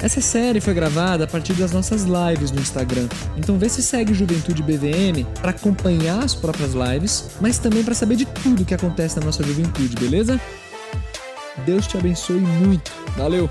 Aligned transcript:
Essa 0.00 0.20
série 0.20 0.60
foi 0.60 0.74
gravada 0.74 1.24
a 1.24 1.26
partir 1.26 1.54
das 1.54 1.72
nossas 1.72 2.04
lives 2.04 2.52
no 2.52 2.60
Instagram, 2.60 3.08
então 3.36 3.58
vê 3.58 3.68
se 3.68 3.82
segue 3.82 4.14
Juventude 4.14 4.62
BVM 4.62 5.26
para 5.40 5.50
acompanhar 5.50 6.22
as 6.22 6.36
próprias 6.36 6.72
lives, 6.72 7.30
mas 7.40 7.58
também 7.58 7.82
para 7.82 7.94
saber 7.94 8.14
de 8.14 8.24
tudo 8.24 8.64
que 8.64 8.72
acontece 8.72 9.18
na 9.18 9.26
nossa 9.26 9.42
juventude, 9.42 9.96
beleza? 9.96 10.40
Deus 11.66 11.88
te 11.88 11.98
abençoe 11.98 12.38
muito. 12.38 12.92
Valeu! 13.16 13.48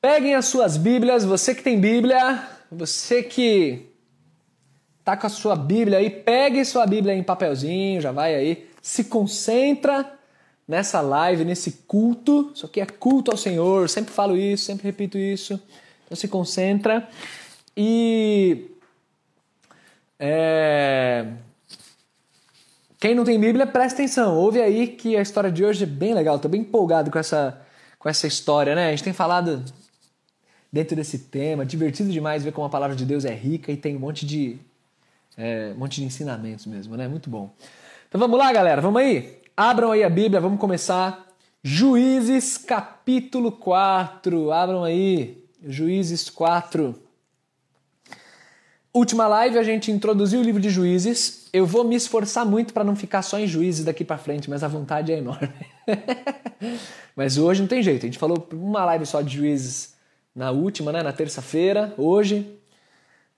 Peguem 0.00 0.34
as 0.34 0.46
suas 0.46 0.76
Bíblias, 0.76 1.24
você 1.24 1.54
que 1.54 1.62
tem 1.62 1.80
Bíblia, 1.80 2.42
você 2.72 3.22
que 3.22 3.86
tá 5.04 5.16
com 5.16 5.28
a 5.28 5.30
sua 5.30 5.54
Bíblia 5.54 5.98
aí, 5.98 6.10
pegue 6.10 6.64
sua 6.64 6.84
Bíblia 6.84 7.14
em 7.14 7.22
papelzinho, 7.22 8.00
já 8.00 8.10
vai 8.10 8.34
aí, 8.34 8.68
se 8.82 9.04
concentra 9.04 10.17
nessa 10.68 11.00
live, 11.00 11.44
nesse 11.44 11.72
culto. 11.86 12.52
Isso 12.54 12.66
aqui 12.66 12.80
é 12.80 12.86
culto 12.86 13.30
ao 13.30 13.36
Senhor, 13.36 13.88
sempre 13.88 14.12
falo 14.12 14.36
isso, 14.36 14.66
sempre 14.66 14.84
repito 14.84 15.16
isso. 15.16 15.58
Então 16.04 16.14
se 16.14 16.28
concentra 16.28 17.08
e. 17.74 18.70
É, 20.20 21.26
quem 22.98 23.14
não 23.14 23.24
tem 23.24 23.38
Bíblia, 23.38 23.66
presta 23.66 24.02
atenção. 24.02 24.36
Ouve 24.36 24.60
aí 24.60 24.88
que 24.88 25.16
a 25.16 25.22
história 25.22 25.52
de 25.52 25.64
hoje 25.64 25.84
é 25.84 25.86
bem 25.86 26.12
legal. 26.12 26.36
Estou 26.36 26.50
bem 26.50 26.62
empolgado 26.62 27.10
com 27.10 27.18
essa, 27.18 27.60
com 27.98 28.08
essa 28.08 28.26
história, 28.26 28.74
né? 28.74 28.88
A 28.88 28.90
gente 28.90 29.04
tem 29.04 29.12
falado 29.12 29.64
dentro 30.72 30.96
desse 30.96 31.18
tema. 31.20 31.64
Divertido 31.64 32.10
demais 32.10 32.42
ver 32.42 32.50
como 32.50 32.66
a 32.66 32.70
palavra 32.70 32.96
de 32.96 33.04
Deus 33.06 33.24
é 33.24 33.32
rica 33.32 33.70
e 33.70 33.76
tem 33.76 33.94
um 33.96 34.00
monte 34.00 34.26
de, 34.26 34.58
é, 35.36 35.72
um 35.76 35.78
monte 35.78 36.00
de 36.00 36.04
ensinamentos 36.06 36.66
mesmo, 36.66 36.96
né? 36.96 37.06
Muito 37.06 37.30
bom. 37.30 37.54
Então 38.08 38.18
vamos 38.18 38.36
lá, 38.36 38.52
galera. 38.52 38.80
Vamos 38.80 39.00
aí. 39.00 39.37
Abram 39.60 39.90
aí 39.90 40.04
a 40.04 40.08
Bíblia, 40.08 40.40
vamos 40.40 40.60
começar. 40.60 41.26
Juízes 41.64 42.56
capítulo 42.56 43.50
4. 43.50 44.52
Abram 44.52 44.84
aí. 44.84 45.44
Juízes 45.66 46.30
4. 46.30 46.94
Última 48.94 49.26
live 49.26 49.58
a 49.58 49.64
gente 49.64 49.90
introduziu 49.90 50.38
o 50.38 50.44
livro 50.44 50.62
de 50.62 50.70
Juízes. 50.70 51.48
Eu 51.52 51.66
vou 51.66 51.82
me 51.82 51.96
esforçar 51.96 52.46
muito 52.46 52.72
para 52.72 52.84
não 52.84 52.94
ficar 52.94 53.20
só 53.22 53.36
em 53.36 53.48
Juízes 53.48 53.84
daqui 53.84 54.04
para 54.04 54.16
frente, 54.16 54.48
mas 54.48 54.62
a 54.62 54.68
vontade 54.68 55.10
é 55.10 55.18
enorme. 55.18 55.50
mas 57.16 57.36
hoje 57.36 57.60
não 57.60 57.66
tem 57.66 57.82
jeito. 57.82 58.04
A 58.04 58.06
gente 58.06 58.16
falou 58.16 58.46
uma 58.52 58.84
live 58.84 59.06
só 59.06 59.20
de 59.22 59.38
Juízes 59.38 59.96
na 60.32 60.52
última, 60.52 60.92
né, 60.92 61.02
na 61.02 61.12
terça-feira. 61.12 61.92
Hoje, 61.98 62.46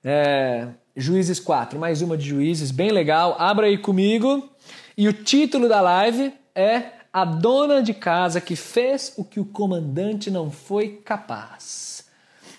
é, 0.05 0.69
Juízes 0.95 1.41
4, 1.41 1.79
mais 1.79 2.03
uma 2.03 2.15
de 2.15 2.29
Juízes, 2.29 2.71
bem 2.71 2.91
legal. 2.91 3.37
Abra 3.39 3.69
aí 3.69 3.79
comigo. 3.79 4.51
E 4.97 5.09
o 5.09 5.13
título 5.13 5.69
da 5.69 5.81
live 5.81 6.33
é 6.55 6.83
A 7.13 7.25
Dona 7.25 7.83
de 7.83 7.95
Casa 7.95 8.41
que 8.41 8.57
fez 8.57 9.15
o 9.17 9.25
que 9.25 9.41
o 9.41 9.45
comandante 9.45 10.31
não 10.31 10.51
foi 10.51 11.01
capaz. 11.05 12.05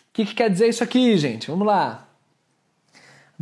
O 0.09 0.13
que, 0.13 0.25
que 0.25 0.35
quer 0.35 0.49
dizer 0.49 0.67
isso 0.67 0.83
aqui, 0.83 1.17
gente? 1.17 1.49
Vamos 1.49 1.65
lá. 1.65 2.07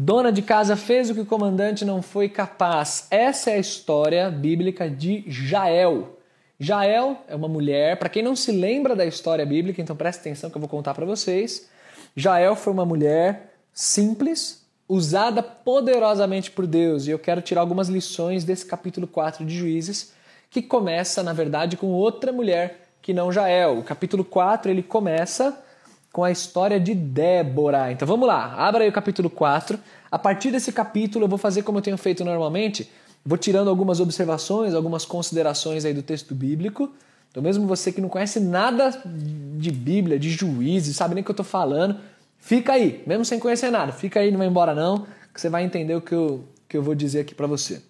Dona 0.02 0.32
de 0.32 0.42
casa 0.42 0.78
fez 0.78 1.10
o 1.10 1.14
que 1.14 1.20
o 1.20 1.26
comandante 1.26 1.84
não 1.84 2.02
foi 2.02 2.30
capaz. 2.30 3.08
Essa 3.12 3.52
é 3.52 3.56
a 3.56 3.60
história 3.60 4.30
bíblica 4.30 4.90
de 4.90 5.26
Jael. 5.28 6.18
Jael 6.58 7.22
é 7.28 7.36
uma 7.36 7.50
mulher, 7.50 7.98
para 8.00 8.08
quem 8.08 8.24
não 8.24 8.34
se 8.34 8.50
lembra 8.52 8.96
da 8.96 9.06
história 9.06 9.46
bíblica, 9.46 9.82
então 9.82 9.96
presta 9.96 10.22
atenção 10.22 10.50
que 10.50 10.56
eu 10.56 10.62
vou 10.62 10.70
contar 10.70 10.94
para 10.94 11.06
vocês. 11.06 11.68
Jael 12.16 12.56
foi 12.56 12.72
uma 12.72 12.86
mulher 12.86 13.56
simples, 13.74 14.59
usada 14.90 15.44
poderosamente 15.44 16.50
por 16.50 16.66
Deus. 16.66 17.06
E 17.06 17.12
eu 17.12 17.20
quero 17.20 17.44
tirar 17.44 17.62
algumas 17.62 17.88
lições 17.88 18.44
desse 18.44 18.66
capítulo 18.66 19.06
4 19.06 19.46
de 19.46 19.56
Juízes, 19.56 20.14
que 20.50 20.64
começa, 20.64 21.22
na 21.22 21.32
verdade, 21.32 21.78
com 21.78 21.88
outra 21.88 22.32
mulher 22.32 22.90
que 23.00 23.14
não 23.14 23.32
Jael. 23.32 23.78
O 23.78 23.84
capítulo 23.84 24.26
4 24.26 24.72
ele 24.72 24.82
começa 24.82 25.64
com 26.12 26.24
a 26.24 26.32
história 26.32 26.80
de 26.80 26.96
Débora. 26.96 27.92
Então 27.92 28.08
vamos 28.08 28.28
lá, 28.28 28.56
abra 28.56 28.84
aí 28.84 28.90
o 28.90 28.94
capítulo 28.94 29.30
4. 29.30 29.80
A 30.12 30.18
partir 30.18 30.50
desse 30.50 30.72
capítulo 30.72 31.26
eu 31.26 31.30
vou 31.30 31.38
fazer 31.38 31.62
como 31.62 31.78
eu 31.78 31.84
tenho 31.84 31.98
feito 31.98 32.26
normalmente, 32.26 32.90
vou 33.24 33.38
tirando 33.38 33.70
algumas 33.70 34.00
observações, 34.00 34.74
algumas 34.74 35.06
considerações 35.06 35.86
aí 35.86 35.94
do 35.94 36.02
texto 36.02 36.34
bíblico. 36.34 36.92
Então 37.30 37.44
mesmo 37.44 37.68
você 37.68 37.92
que 37.92 38.02
não 38.02 38.10
conhece 38.10 38.40
nada 38.40 38.92
de 39.06 39.72
Bíblia, 39.72 40.18
de 40.18 40.32
juízes, 40.32 40.96
sabe 40.96 41.14
nem 41.14 41.22
o 41.22 41.26
que 41.26 41.30
eu 41.30 41.34
estou 41.34 41.46
falando, 41.46 41.98
Fica 42.40 42.74
aí, 42.74 43.04
mesmo 43.06 43.26
sem 43.26 43.38
conhecer 43.38 43.70
nada, 43.70 43.92
fica 43.92 44.20
aí, 44.20 44.32
não 44.32 44.38
vai 44.40 44.48
embora 44.48 44.74
não, 44.74 45.06
que 45.34 45.40
você 45.40 45.50
vai 45.50 45.64
entender 45.64 45.96
o 45.96 46.02
que 46.02 46.14
eu, 46.14 46.44
que 46.68 46.76
eu 46.76 46.82
vou 46.82 46.96
dizer 46.96 47.20
aqui 47.20 47.36
para 47.36 47.46
você. 47.46 47.82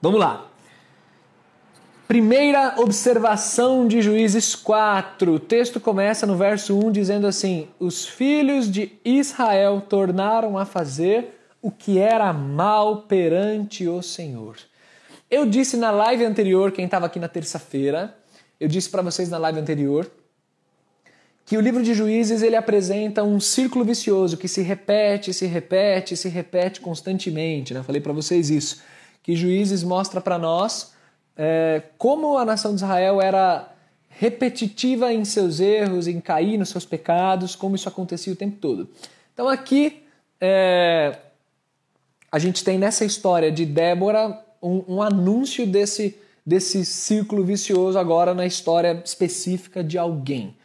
Vamos 0.00 0.20
lá. 0.20 0.46
Primeira 2.06 2.74
observação 2.78 3.88
de 3.88 4.00
Juízes 4.00 4.54
4. 4.54 5.34
O 5.34 5.40
texto 5.40 5.80
começa 5.80 6.24
no 6.24 6.36
verso 6.36 6.78
1 6.78 6.92
dizendo 6.92 7.26
assim: 7.26 7.66
Os 7.80 8.06
filhos 8.06 8.70
de 8.70 8.92
Israel 9.04 9.82
tornaram 9.88 10.56
a 10.56 10.64
fazer 10.64 11.36
o 11.60 11.68
que 11.68 11.98
era 11.98 12.32
mal 12.32 13.02
perante 13.02 13.88
o 13.88 14.00
Senhor. 14.02 14.56
Eu 15.28 15.44
disse 15.44 15.76
na 15.76 15.90
live 15.90 16.24
anterior, 16.24 16.70
quem 16.70 16.84
estava 16.84 17.06
aqui 17.06 17.18
na 17.18 17.26
terça-feira, 17.26 18.16
eu 18.60 18.68
disse 18.68 18.88
para 18.88 19.02
vocês 19.02 19.28
na 19.28 19.38
live 19.38 19.58
anterior 19.58 20.08
que 21.46 21.56
o 21.56 21.60
livro 21.60 21.80
de 21.80 21.94
Juízes 21.94 22.42
ele 22.42 22.56
apresenta 22.56 23.22
um 23.22 23.38
círculo 23.38 23.84
vicioso 23.84 24.36
que 24.36 24.48
se 24.48 24.62
repete, 24.62 25.32
se 25.32 25.46
repete, 25.46 26.16
se 26.16 26.28
repete 26.28 26.80
constantemente. 26.80 27.72
Né? 27.72 27.84
Falei 27.84 28.00
para 28.00 28.12
vocês 28.12 28.50
isso. 28.50 28.82
Que 29.22 29.36
Juízes 29.36 29.84
mostra 29.84 30.20
para 30.20 30.38
nós 30.38 30.92
é, 31.36 31.82
como 31.96 32.36
a 32.36 32.44
nação 32.44 32.72
de 32.72 32.82
Israel 32.82 33.22
era 33.22 33.72
repetitiva 34.08 35.12
em 35.12 35.24
seus 35.24 35.60
erros, 35.60 36.08
em 36.08 36.20
cair 36.20 36.58
nos 36.58 36.70
seus 36.70 36.84
pecados, 36.84 37.54
como 37.54 37.76
isso 37.76 37.88
acontecia 37.88 38.32
o 38.32 38.36
tempo 38.36 38.56
todo. 38.60 38.88
Então 39.32 39.48
aqui 39.48 40.02
é, 40.40 41.16
a 42.32 42.40
gente 42.40 42.64
tem 42.64 42.76
nessa 42.76 43.04
história 43.04 43.52
de 43.52 43.64
Débora 43.64 44.36
um, 44.60 44.96
um 44.96 45.02
anúncio 45.02 45.64
desse, 45.64 46.18
desse 46.44 46.84
círculo 46.84 47.44
vicioso 47.44 47.96
agora 47.96 48.34
na 48.34 48.46
história 48.46 49.00
específica 49.04 49.84
de 49.84 49.96
alguém. 49.96 50.56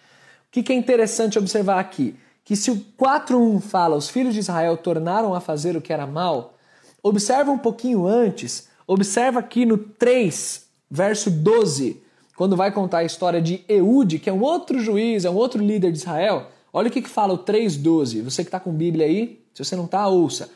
Que, 0.51 0.61
que 0.61 0.73
é 0.73 0.75
interessante 0.75 1.39
observar 1.39 1.79
aqui? 1.79 2.15
Que 2.43 2.57
se 2.57 2.69
o 2.69 2.85
4.1 2.99 3.61
fala 3.61 3.95
os 3.95 4.09
filhos 4.09 4.33
de 4.33 4.41
Israel 4.41 4.75
tornaram 4.75 5.33
a 5.33 5.39
fazer 5.39 5.77
o 5.77 5.81
que 5.81 5.93
era 5.93 6.05
mal, 6.05 6.57
observa 7.01 7.49
um 7.49 7.57
pouquinho 7.57 8.05
antes, 8.05 8.67
observa 8.85 9.39
aqui 9.39 9.65
no 9.65 9.77
3, 9.77 10.65
verso 10.89 11.31
12, 11.31 12.01
quando 12.35 12.57
vai 12.57 12.71
contar 12.71 12.99
a 12.99 13.03
história 13.05 13.41
de 13.41 13.63
Eude, 13.69 14.19
que 14.19 14.29
é 14.29 14.33
um 14.33 14.41
outro 14.41 14.79
juiz, 14.79 15.23
é 15.23 15.29
um 15.29 15.35
outro 15.35 15.63
líder 15.63 15.91
de 15.91 15.99
Israel. 15.99 16.47
Olha 16.73 16.89
o 16.89 16.91
que, 16.91 17.01
que 17.01 17.09
fala 17.09 17.33
o 17.33 17.37
3,12. 17.37 18.21
Você 18.23 18.43
que 18.43 18.49
está 18.49 18.59
com 18.59 18.73
Bíblia 18.73 19.05
aí, 19.05 19.41
se 19.53 19.63
você 19.63 19.75
não 19.75 19.85
está, 19.85 20.07
ouça. 20.07 20.49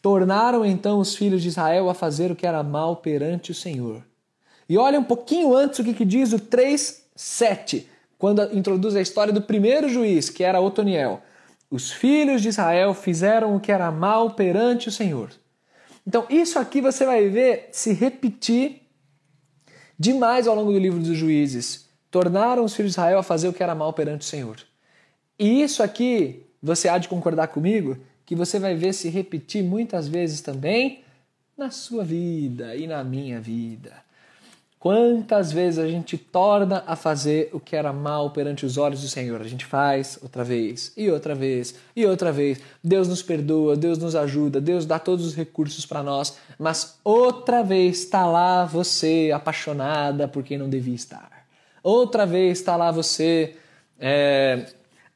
Tornaram 0.00 0.64
então 0.64 1.00
os 1.00 1.14
filhos 1.16 1.42
de 1.42 1.48
Israel 1.48 1.90
a 1.90 1.94
fazer 1.94 2.30
o 2.30 2.36
que 2.36 2.46
era 2.46 2.62
mal 2.62 2.96
perante 2.96 3.50
o 3.50 3.54
Senhor. 3.54 4.02
E 4.68 4.78
olha 4.78 4.98
um 4.98 5.04
pouquinho 5.04 5.54
antes 5.54 5.78
o 5.80 5.84
que, 5.84 5.92
que 5.92 6.04
diz 6.04 6.32
o 6.32 6.38
3,7 6.38 7.86
quando 8.24 8.56
introduz 8.56 8.96
a 8.96 9.02
história 9.02 9.34
do 9.34 9.42
primeiro 9.42 9.86
juiz, 9.86 10.30
que 10.30 10.42
era 10.42 10.58
Otoniel. 10.58 11.20
Os 11.70 11.92
filhos 11.92 12.40
de 12.40 12.48
Israel 12.48 12.94
fizeram 12.94 13.54
o 13.54 13.60
que 13.60 13.70
era 13.70 13.90
mal 13.90 14.30
perante 14.30 14.88
o 14.88 14.90
Senhor. 14.90 15.28
Então, 16.06 16.24
isso 16.30 16.58
aqui 16.58 16.80
você 16.80 17.04
vai 17.04 17.28
ver 17.28 17.68
se 17.70 17.92
repetir 17.92 18.80
demais 19.98 20.48
ao 20.48 20.54
longo 20.54 20.72
do 20.72 20.78
livro 20.78 21.00
dos 21.00 21.14
juízes. 21.14 21.86
Tornaram 22.10 22.64
os 22.64 22.74
filhos 22.74 22.92
de 22.92 22.98
Israel 22.98 23.18
a 23.18 23.22
fazer 23.22 23.46
o 23.48 23.52
que 23.52 23.62
era 23.62 23.74
mal 23.74 23.92
perante 23.92 24.22
o 24.22 24.24
Senhor. 24.24 24.56
E 25.38 25.60
isso 25.60 25.82
aqui, 25.82 26.46
você 26.62 26.88
há 26.88 26.96
de 26.96 27.08
concordar 27.08 27.48
comigo, 27.48 27.98
que 28.24 28.34
você 28.34 28.58
vai 28.58 28.74
ver 28.74 28.94
se 28.94 29.10
repetir 29.10 29.62
muitas 29.62 30.08
vezes 30.08 30.40
também 30.40 31.04
na 31.58 31.70
sua 31.70 32.02
vida 32.02 32.74
e 32.74 32.86
na 32.86 33.04
minha 33.04 33.38
vida. 33.38 34.03
Quantas 34.84 35.50
vezes 35.50 35.78
a 35.78 35.88
gente 35.88 36.18
torna 36.18 36.84
a 36.86 36.94
fazer 36.94 37.48
o 37.54 37.58
que 37.58 37.74
era 37.74 37.90
mal 37.90 38.28
perante 38.32 38.66
os 38.66 38.76
olhos 38.76 39.00
do 39.00 39.08
Senhor? 39.08 39.40
A 39.40 39.48
gente 39.48 39.64
faz 39.64 40.18
outra 40.22 40.44
vez, 40.44 40.92
e 40.94 41.10
outra 41.10 41.34
vez, 41.34 41.74
e 41.96 42.04
outra 42.04 42.30
vez. 42.30 42.60
Deus 42.82 43.08
nos 43.08 43.22
perdoa, 43.22 43.76
Deus 43.76 43.96
nos 43.96 44.14
ajuda, 44.14 44.60
Deus 44.60 44.84
dá 44.84 44.98
todos 44.98 45.24
os 45.24 45.34
recursos 45.34 45.86
para 45.86 46.02
nós, 46.02 46.36
mas 46.58 46.98
outra 47.02 47.62
vez 47.62 48.00
está 48.00 48.26
lá 48.26 48.66
você 48.66 49.30
apaixonada 49.34 50.28
por 50.28 50.42
quem 50.42 50.58
não 50.58 50.68
devia 50.68 50.94
estar. 50.94 51.46
Outra 51.82 52.26
vez 52.26 52.58
está 52.58 52.76
lá 52.76 52.90
você 52.90 53.54
é, 53.98 54.66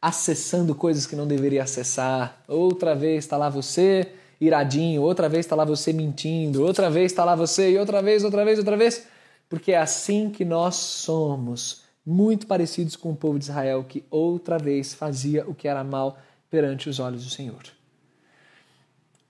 acessando 0.00 0.75
coisas 0.75 1.05
que 1.06 1.15
não 1.15 1.26
deveria 1.26 1.65
acessar. 1.65 2.41
Outra 2.49 2.94
vez 2.94 3.23
está 3.23 3.37
lá 3.37 3.50
você 3.50 4.12
iradinho, 4.41 5.03
outra 5.03 5.29
vez 5.29 5.44
está 5.44 5.55
lá 5.55 5.67
você 5.67 5.93
mentindo, 5.93 6.65
outra 6.65 6.88
vez 6.88 7.12
está 7.12 7.23
lá 7.23 7.35
você 7.35 7.73
e 7.73 7.76
outra 7.76 8.00
vez, 8.00 8.25
outra 8.25 8.47
vez, 8.47 8.59
outra 8.59 8.75
vez. 8.75 9.18
Porque 9.49 9.73
é 9.73 9.79
assim 9.79 10.31
que 10.31 10.45
nós 10.45 10.77
somos, 10.77 11.83
muito 12.05 12.47
parecidos 12.47 12.97
com 12.97 13.11
o 13.11 13.17
povo 13.17 13.39
de 13.39 13.45
Israel 13.45 13.85
que 13.87 14.05
outra 14.11 14.59
vez 14.59 14.95
fazia 14.95 15.45
o 15.47 15.55
que 15.55 15.69
era 15.69 15.85
mal 15.85 16.19
perante 16.50 16.89
os 16.89 16.99
olhos 16.99 17.25
do 17.25 17.31
Senhor. 17.31 17.62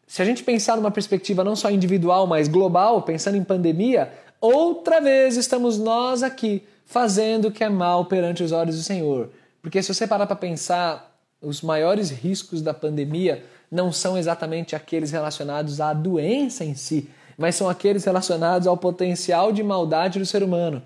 Se 0.07 0.23
a 0.23 0.25
gente 0.25 0.43
pensar 0.43 0.77
numa 0.77 0.91
perspectiva 0.91 1.45
não 1.45 1.57
só 1.57 1.71
individual, 1.71 2.27
mas 2.27 2.49
global, 2.49 3.03
pensando 3.03 3.37
em 3.37 3.45
pandemia, 3.45 4.13
outra 4.41 5.01
vez 5.01 5.37
estamos 5.37 5.77
nós 5.77 6.23
aqui 6.23 6.63
fazendo 6.87 7.49
o 7.49 7.53
que 7.53 7.63
é 7.63 7.69
mal 7.69 8.07
perante 8.07 8.43
os 8.43 8.53
olhos 8.53 8.77
do 8.77 8.83
Senhor. 8.83 9.29
Porque 9.61 9.83
se 9.83 9.93
você 9.93 10.07
parar 10.07 10.27
para 10.27 10.37
pensar, 10.37 11.21
os 11.43 11.61
maiores 11.61 12.11
riscos 12.11 12.63
da 12.63 12.73
pandemia 12.73 13.45
não 13.71 13.93
são 13.93 14.17
exatamente 14.17 14.75
aqueles 14.75 15.11
relacionados 15.11 15.81
à 15.81 15.93
doença 15.93 16.65
em 16.65 16.75
si, 16.75 17.11
mas 17.39 17.55
são 17.55 17.69
aqueles 17.69 18.05
relacionados 18.05 18.67
ao 18.67 18.77
potencial 18.77 19.53
de 19.53 19.63
maldade 19.63 20.19
do 20.19 20.27
ser 20.27 20.43
humano. 20.43 20.83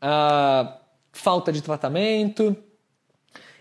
A 0.00 0.78
falta 1.12 1.52
de 1.52 1.60
tratamento, 1.60 2.56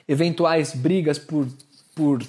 eventuais 0.07 0.75
brigas 0.75 1.17
por, 1.17 1.47
por 1.95 2.23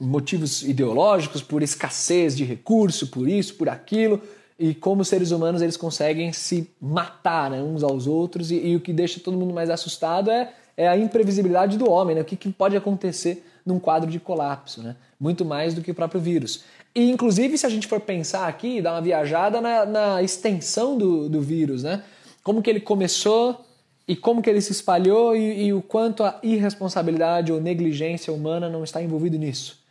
motivos 0.00 0.62
ideológicos, 0.62 1.40
por 1.40 1.62
escassez 1.62 2.36
de 2.36 2.44
recurso, 2.44 3.06
por 3.06 3.28
isso, 3.28 3.54
por 3.54 3.68
aquilo, 3.68 4.20
e 4.58 4.74
como 4.74 5.04
seres 5.04 5.30
humanos 5.30 5.62
eles 5.62 5.76
conseguem 5.76 6.32
se 6.32 6.68
matar 6.80 7.50
né, 7.50 7.62
uns 7.62 7.84
aos 7.84 8.06
outros, 8.06 8.50
e, 8.50 8.56
e, 8.56 8.76
o 8.76 8.80
que 8.80 8.92
deixa 8.92 9.20
todo 9.20 9.36
mundo 9.36 9.54
mais 9.54 9.70
assustado 9.70 10.30
é, 10.30 10.52
é 10.76 10.88
a 10.88 10.96
imprevisibilidade 10.96 11.78
do 11.78 11.88
homem, 11.88 12.16
né, 12.16 12.22
o 12.22 12.24
que, 12.24 12.36
que, 12.36 12.50
pode 12.50 12.76
acontecer 12.76 13.46
num 13.64 13.78
quadro 13.78 14.10
de 14.10 14.18
colapso, 14.18 14.82
né, 14.82 14.96
muito 15.18 15.44
mais 15.44 15.74
do 15.74 15.80
que 15.80 15.90
o 15.90 15.94
próprio 15.94 16.20
vírus. 16.20 16.64
E, 16.96 17.10
inclusive, 17.10 17.58
se 17.58 17.66
a 17.66 17.68
gente 17.68 17.86
for 17.86 18.00
pensar 18.00 18.48
aqui, 18.48 18.80
dar 18.80 18.94
uma 18.94 19.02
viajada 19.02 19.60
na, 19.60 19.84
na 19.84 20.22
extensão 20.22 20.96
do, 20.96 21.28
do 21.28 21.42
vírus, 21.42 21.82
né, 21.82 22.02
como 22.42 22.62
que 22.62 22.70
ele 22.70 22.80
começou 22.80 23.60
e 24.08 24.16
como 24.16 24.40
que 24.40 24.48
ele 24.48 24.62
se 24.62 24.72
espalhou 24.72 25.36
e, 25.36 25.66
e 25.66 25.74
o 25.74 25.82
quanto 25.82 26.24
a 26.24 26.38
irresponsabilidade 26.42 27.52
ou 27.52 27.60
negligência 27.60 28.32
humana 28.32 28.70
não 28.70 28.82
está 28.82 29.02
envolvido 29.02 29.36
nisso 29.36 29.84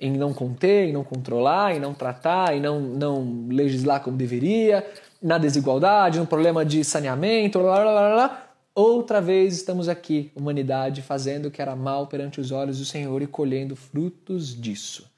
em 0.00 0.12
não 0.12 0.32
conter, 0.32 0.88
em 0.88 0.92
não 0.92 1.02
controlar, 1.02 1.74
em 1.74 1.80
não 1.80 1.94
tratar, 1.94 2.54
em 2.54 2.60
não, 2.60 2.80
não 2.80 3.46
legislar 3.48 4.02
como 4.02 4.16
deveria, 4.16 4.86
na 5.22 5.38
desigualdade, 5.38 6.18
no 6.18 6.26
problema 6.26 6.64
de 6.64 6.84
saneamento, 6.84 7.58
blá, 7.58 7.80
blá, 7.80 7.92
blá, 7.92 8.14
blá. 8.14 8.42
Outra 8.74 9.22
vez 9.22 9.56
estamos 9.56 9.88
aqui, 9.88 10.30
humanidade, 10.36 11.00
fazendo 11.00 11.46
o 11.46 11.50
que 11.50 11.62
era 11.62 11.74
mal 11.74 12.06
perante 12.06 12.40
os 12.40 12.52
olhos 12.52 12.78
do 12.78 12.84
Senhor 12.84 13.22
e 13.22 13.26
colhendo 13.26 13.74
frutos 13.74 14.54
disso. 14.54 15.15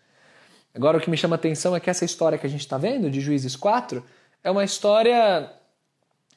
Agora, 0.75 0.99
o 0.99 1.01
que 1.01 1.11
me 1.11 1.17
chama 1.17 1.35
a 1.35 1.39
atenção 1.39 1.75
é 1.75 1.81
que 1.81 1.91
essa 1.91 2.05
história 2.05 2.39
que 2.39 2.47
a 2.47 2.51
gente 2.51 2.61
está 2.61 2.79
vendo, 2.79 3.11
de 3.11 3.21
Juízes 3.21 3.57
4, 3.57 4.05
é 4.45 4.51
uma 4.51 4.65
história 4.65 5.51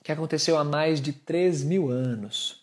que 0.03 0.11
aconteceu 0.11 0.57
há 0.57 0.63
mais 0.63 1.01
de 1.01 1.13
3 1.13 1.63
mil 1.63 1.89
anos. 1.89 2.61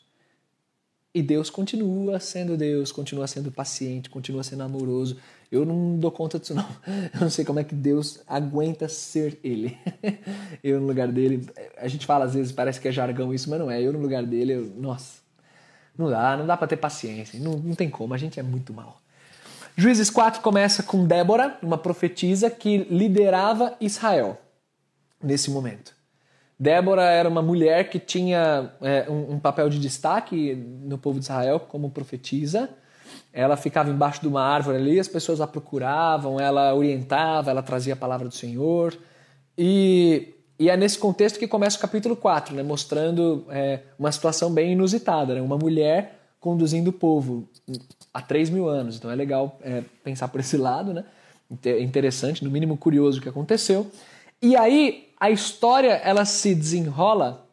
E 1.14 1.22
Deus 1.22 1.50
continua 1.50 2.20
sendo 2.20 2.56
Deus, 2.56 2.92
continua 2.92 3.26
sendo 3.26 3.50
paciente, 3.50 4.10
continua 4.10 4.42
sendo 4.44 4.62
amoroso. 4.62 5.16
Eu 5.50 5.64
não 5.64 5.98
dou 5.98 6.10
conta 6.12 6.38
disso, 6.38 6.54
não. 6.54 6.68
Eu 7.14 7.20
não 7.20 7.30
sei 7.30 7.44
como 7.44 7.58
é 7.58 7.64
que 7.64 7.74
Deus 7.74 8.20
aguenta 8.26 8.88
ser 8.88 9.38
Ele. 9.42 9.76
Eu, 10.62 10.80
no 10.80 10.86
lugar 10.86 11.08
dele, 11.08 11.48
a 11.78 11.88
gente 11.88 12.04
fala 12.04 12.24
às 12.24 12.34
vezes, 12.34 12.52
parece 12.52 12.80
que 12.80 12.88
é 12.88 12.92
jargão 12.92 13.32
isso, 13.32 13.48
mas 13.48 13.58
não 13.58 13.70
é. 13.70 13.80
Eu, 13.80 13.92
no 13.92 13.98
lugar 13.98 14.24
dele, 14.24 14.52
eu, 14.52 14.66
nossa, 14.76 15.20
não 15.96 16.10
dá, 16.10 16.36
não 16.36 16.46
dá 16.46 16.56
para 16.56 16.68
ter 16.68 16.76
paciência. 16.76 17.40
Não, 17.40 17.52
não 17.52 17.74
tem 17.74 17.88
como, 17.88 18.12
a 18.12 18.18
gente 18.18 18.38
é 18.38 18.42
muito 18.42 18.72
mal. 18.74 19.00
Juízes 19.80 20.10
4 20.10 20.40
começa 20.42 20.82
com 20.82 21.06
Débora, 21.06 21.56
uma 21.62 21.78
profetisa 21.78 22.50
que 22.50 22.78
liderava 22.90 23.76
Israel 23.80 24.36
nesse 25.22 25.52
momento. 25.52 25.94
Débora 26.58 27.04
era 27.04 27.28
uma 27.28 27.40
mulher 27.40 27.88
que 27.88 28.00
tinha 28.00 28.72
é, 28.82 29.08
um, 29.08 29.34
um, 29.34 29.38
papel 29.38 29.68
de 29.68 29.78
destaque 29.78 30.56
no 30.56 30.98
povo 30.98 31.20
de 31.20 31.26
Israel 31.26 31.60
como 31.60 31.90
profetisa. 31.90 32.68
Ela 33.32 33.56
ficava 33.56 33.88
embaixo 33.88 34.20
de 34.20 34.26
uma 34.26 34.42
árvore 34.42 34.78
ali, 34.78 34.98
as 34.98 35.06
pessoas 35.06 35.40
a 35.40 35.46
procuravam, 35.46 36.40
ela 36.40 36.74
orientava, 36.74 37.52
ela 37.52 37.62
trazia 37.62 37.92
a 37.92 37.96
palavra 37.96 38.26
do 38.26 38.34
Senhor. 38.34 38.98
E, 39.56 40.34
e 40.58 40.68
é 40.68 40.76
nesse 40.76 40.98
contexto 40.98 41.38
que 41.38 41.46
começa 41.46 41.78
o 41.78 41.80
capítulo 41.80 42.16
4, 42.16 42.52
né, 42.52 42.64
mostrando 42.64 43.46
é, 43.48 43.82
uma 43.96 44.10
situação 44.10 44.52
bem 44.52 44.72
inusitada. 44.72 45.36
Né, 45.36 45.40
uma 45.40 45.56
mulher 45.56 46.17
conduzindo 46.40 46.90
o 46.90 46.92
povo 46.92 47.48
há 48.12 48.22
3 48.22 48.50
mil 48.50 48.68
anos. 48.68 48.96
Então 48.96 49.10
é 49.10 49.14
legal 49.14 49.58
é, 49.62 49.82
pensar 50.02 50.28
por 50.28 50.40
esse 50.40 50.56
lado, 50.56 50.92
né? 50.92 51.04
interessante, 51.80 52.44
no 52.44 52.50
mínimo 52.50 52.76
curioso 52.76 53.18
o 53.18 53.22
que 53.22 53.28
aconteceu. 53.28 53.86
E 54.40 54.54
aí 54.54 55.08
a 55.18 55.30
história 55.30 55.92
ela 56.04 56.24
se 56.24 56.54
desenrola 56.54 57.46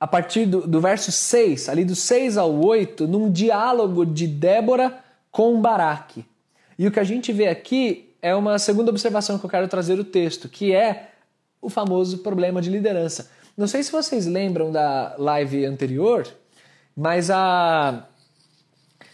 a 0.00 0.06
partir 0.06 0.46
do, 0.46 0.66
do 0.66 0.80
verso 0.80 1.12
6, 1.12 1.68
ali 1.68 1.84
do 1.84 1.94
6 1.94 2.36
ao 2.36 2.52
8, 2.52 3.06
num 3.06 3.30
diálogo 3.30 4.04
de 4.04 4.26
Débora 4.26 4.98
com 5.30 5.60
Baraque. 5.60 6.24
E 6.78 6.86
o 6.86 6.90
que 6.90 7.00
a 7.00 7.04
gente 7.04 7.32
vê 7.32 7.48
aqui 7.48 8.14
é 8.20 8.34
uma 8.34 8.58
segunda 8.58 8.90
observação 8.90 9.38
que 9.38 9.46
eu 9.46 9.50
quero 9.50 9.68
trazer 9.68 9.98
o 9.98 10.04
texto, 10.04 10.48
que 10.48 10.74
é 10.74 11.10
o 11.60 11.68
famoso 11.70 12.18
problema 12.18 12.60
de 12.60 12.70
liderança. 12.70 13.30
Não 13.56 13.66
sei 13.66 13.82
se 13.82 13.92
vocês 13.92 14.26
lembram 14.26 14.72
da 14.72 15.14
live 15.16 15.64
anterior, 15.64 16.26
mas 16.96 17.30
a 17.30 18.06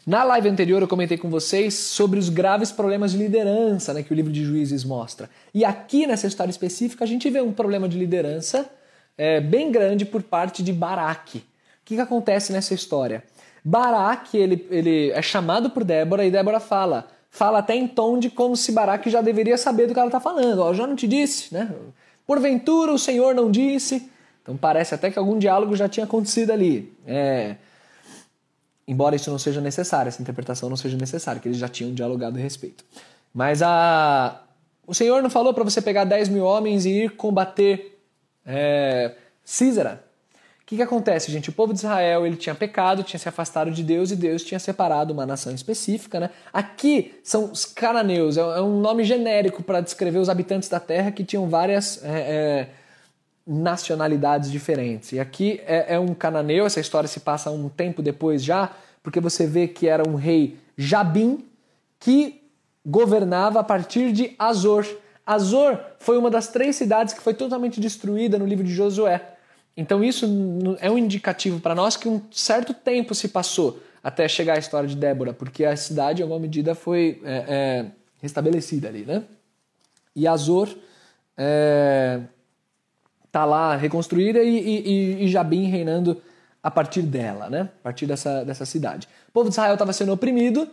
na 0.07 0.25
live 0.25 0.49
anterior 0.49 0.83
eu 0.83 0.89
comentei 0.89 1.17
com 1.17 1.29
vocês 1.31 1.75
sobre 1.75 2.19
os 2.19 2.29
graves 2.29 2.73
problemas 2.73 3.13
de 3.13 3.19
liderança 3.19 3.95
né, 3.95 4.03
que 4.03 4.13
o 4.13 4.17
livro 4.17 4.33
de 4.33 4.43
Juízes 4.43 4.83
mostra. 4.83 5.31
E 5.55 5.65
aqui 5.65 6.07
nessa 6.07 6.27
história 6.27 6.51
específica 6.51 7.05
a 7.05 7.07
gente 7.07 7.29
vê 7.31 7.41
um 7.41 7.53
problema 7.53 7.89
de 7.89 7.99
liderança 7.99 8.69
é, 9.17 9.41
bem 9.41 9.71
grande 9.71 10.05
por 10.05 10.23
parte 10.23 10.63
de 10.63 10.73
Baraque. 10.73 11.39
O 11.39 11.43
que, 11.85 11.95
que 11.95 12.01
acontece 12.01 12.53
nessa 12.53 12.75
história? 12.75 13.23
Baraque 13.65 14.39
ele, 14.39 14.67
ele 14.71 15.11
é 15.11 15.23
chamado 15.23 15.71
por 15.71 15.85
Débora 15.85 16.25
e 16.25 16.31
Débora 16.31 16.59
fala, 16.59 17.07
fala 17.31 17.59
até 17.59 17.77
em 17.77 17.87
tom 17.87 18.19
de 18.19 18.31
como 18.31 18.57
se 18.57 18.73
Baraque 18.73 19.11
já 19.11 19.21
deveria 19.21 19.59
saber 19.59 19.87
do 19.87 19.93
que 19.93 20.01
ela 20.01 20.09
está 20.09 20.21
falando. 20.21 20.61
Ó, 20.61 20.73
já 20.73 20.87
não 20.87 20.97
te 20.97 21.07
disse, 21.07 21.53
né? 21.53 21.71
Porventura 22.27 22.93
o 22.93 22.99
Senhor 22.99 23.35
não 23.35 23.51
disse. 23.51 24.11
Então 24.43 24.57
parece 24.57 24.95
até 24.95 25.11
que 25.11 25.19
algum 25.19 25.39
diálogo 25.39 25.77
já 25.77 25.89
tinha 25.89 26.05
acontecido 26.05 26.51
ali. 26.51 26.93
É, 27.07 27.57
Embora 28.87 29.15
isso 29.17 29.31
não 29.31 29.39
seja 29.39 29.61
necessário, 29.61 30.09
essa 30.09 30.21
interpretação 30.21 30.69
não 30.69 30.77
seja 30.77 30.97
necessária, 30.97 31.41
que 31.41 31.49
eles 31.49 31.59
já 31.59 31.69
tinham 31.69 31.95
dialogado 31.95 32.39
a 32.39 32.41
respeito. 32.41 32.85
Mas 33.33 33.63
a... 33.63 34.43
o 34.87 34.95
Senhor 34.95 35.23
não 35.23 35.31
falou 35.31 35.55
para 35.55 35.65
você 35.65 35.81
pegar 35.81 36.05
10 36.05 36.29
mil 36.29 36.45
homens 36.45 36.85
e 36.85 37.05
ir 37.05 37.11
combater 37.11 37.99
é, 38.45 39.15
Císara? 39.45 40.05
O 40.63 40.67
que, 40.71 40.77
que 40.77 40.83
acontece, 40.83 41.33
gente? 41.33 41.51
O 41.51 41.53
povo 41.53 41.73
de 41.73 41.81
Israel 41.81 42.25
ele 42.25 42.37
tinha 42.37 42.55
pecado, 42.55 43.03
tinha 43.03 43.19
se 43.19 43.29
afastado 43.29 43.73
de 43.73 43.83
Deus 43.83 44.13
e 44.13 44.17
Deus 44.17 44.45
tinha 44.45 44.59
separado 44.61 45.13
uma 45.13 45.27
nação 45.27 45.53
específica. 45.53 46.21
Né? 46.21 46.31
Aqui 46.53 47.19
são 47.25 47.51
os 47.51 47.65
cananeus, 47.65 48.37
é, 48.37 48.41
é 48.41 48.61
um 48.61 48.81
nome 48.81 49.03
genérico 49.03 49.65
para 49.65 49.81
descrever 49.81 50.19
os 50.19 50.29
habitantes 50.29 50.69
da 50.69 50.79
terra 50.79 51.11
que 51.11 51.25
tinham 51.25 51.49
várias. 51.49 52.03
É, 52.05 52.09
é, 52.09 52.69
nacionalidades 53.51 54.49
diferentes. 54.49 55.11
E 55.11 55.19
aqui 55.19 55.61
é, 55.67 55.95
é, 55.95 55.99
um 55.99 56.15
cananeu, 56.15 56.65
essa 56.65 56.79
história 56.79 57.09
se 57.09 57.19
passa 57.19 57.51
um 57.51 57.69
tempo 57.69 58.01
depois 58.01 58.45
já, 58.45 58.71
porque 59.03 59.19
você 59.19 59.45
vê 59.45 59.67
que 59.67 59.89
era 59.89 60.09
um 60.09 60.15
rei 60.15 60.57
Jabim 60.77 61.45
que 61.99 62.41
governava 62.87 63.59
a 63.59 63.65
partir 63.65 64.13
de 64.13 64.37
Azor. 64.39 64.87
Azor 65.27 65.81
foi 65.99 66.17
uma 66.17 66.31
das 66.31 66.47
três 66.47 66.77
cidades 66.77 67.13
que 67.13 67.21
foi 67.21 67.35
totalmente 67.35 67.81
destruída 67.81 68.39
no 68.39 68.47
livro 68.47 68.65
de 68.65 68.73
Josué. 68.73 69.35
Então 69.77 70.05
isso 70.05 70.27
é 70.81 70.89
um 70.89 70.97
indicativo 70.97 71.59
para 71.59 71.75
nós 71.75 71.97
que 71.97 72.09
um 72.09 72.23
certo 72.31 72.73
tempo 72.73 73.17
se 73.17 73.29
passou 73.29 73.81
até 74.03 74.29
chegar 74.29 74.55
a 74.55 74.59
história 74.59 74.89
de 74.89 74.95
Débora, 74.95 75.33
porque 75.33 75.65
a 75.65 75.77
cidade, 75.77 76.21
em 76.21 76.23
alguma 76.23 76.41
medida, 76.41 76.75
foi 76.75 77.21
é, 77.25 77.45
é, 77.49 77.87
restabelecida 78.23 78.89
ali, 78.89 79.05
né? 79.05 79.25
E 80.15 80.27
Azor 80.27 80.69
é, 81.37 82.21
tá 83.31 83.45
lá 83.45 83.77
reconstruída 83.77 84.43
e, 84.43 84.59
e, 84.59 85.25
e 85.25 85.29
Jabim 85.29 85.65
reinando 85.67 86.21
a 86.63 86.71
partir 86.71 87.03
dela, 87.03 87.49
né? 87.49 87.69
A 87.81 87.83
partir 87.85 88.07
dessa, 88.07 88.45
dessa 88.45 88.67
cidade. 88.67 89.09
O 89.29 89.33
povo 89.33 89.49
de 89.49 89.55
Israel 89.55 89.75
estava 89.75 89.93
sendo 89.93 90.13
oprimido 90.13 90.69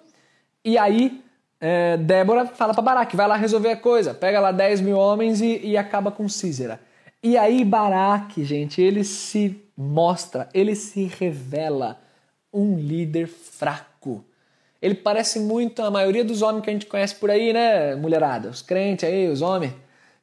e 0.63 0.77
aí 0.77 1.23
é, 1.59 1.97
Débora 1.97 2.45
fala 2.45 2.73
para 2.73 2.83
Baraque, 2.83 3.15
vai 3.15 3.27
lá 3.27 3.35
resolver 3.35 3.71
a 3.71 3.77
coisa, 3.77 4.13
pega 4.13 4.39
lá 4.39 4.51
10 4.51 4.81
mil 4.81 4.97
homens 4.97 5.41
e, 5.41 5.59
e 5.63 5.77
acaba 5.77 6.11
com 6.11 6.27
Císera. 6.27 6.79
E 7.23 7.37
aí 7.37 7.63
Baraque, 7.63 8.43
gente, 8.43 8.81
ele 8.81 9.03
se 9.03 9.61
mostra, 9.75 10.49
ele 10.53 10.75
se 10.75 11.05
revela 11.05 11.99
um 12.53 12.77
líder 12.77 13.27
fraco. 13.27 14.25
Ele 14.81 14.93
parece 14.93 15.39
muito 15.39 15.81
a 15.81 15.89
maioria 15.89 16.23
dos 16.23 16.41
homens 16.41 16.63
que 16.63 16.69
a 16.69 16.73
gente 16.73 16.85
conhece 16.85 17.15
por 17.15 17.31
aí, 17.31 17.51
né, 17.51 17.95
mulherada? 17.95 18.49
Os 18.49 18.61
crentes 18.61 19.07
aí, 19.07 19.27
os 19.27 19.41
homens 19.41 19.73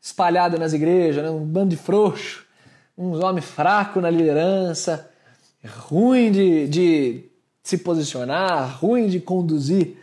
espalhado 0.05 0.59
nas 0.59 0.75
igrejas, 0.75 1.25
né? 1.25 1.31
um 1.31 1.43
bando 1.43 1.71
de 1.71 1.79
frouxo, 1.79 2.45
uns 2.97 3.21
homens 3.21 3.47
fracos 3.47 4.03
na 4.03 4.11
liderança, 4.11 5.11
ruim 5.89 6.31
de, 6.31 6.69
de 6.69 7.25
se 7.63 7.79
posicionar, 7.79 8.79
ruim 8.79 9.09
de 9.09 9.19
conduzir 9.19 9.97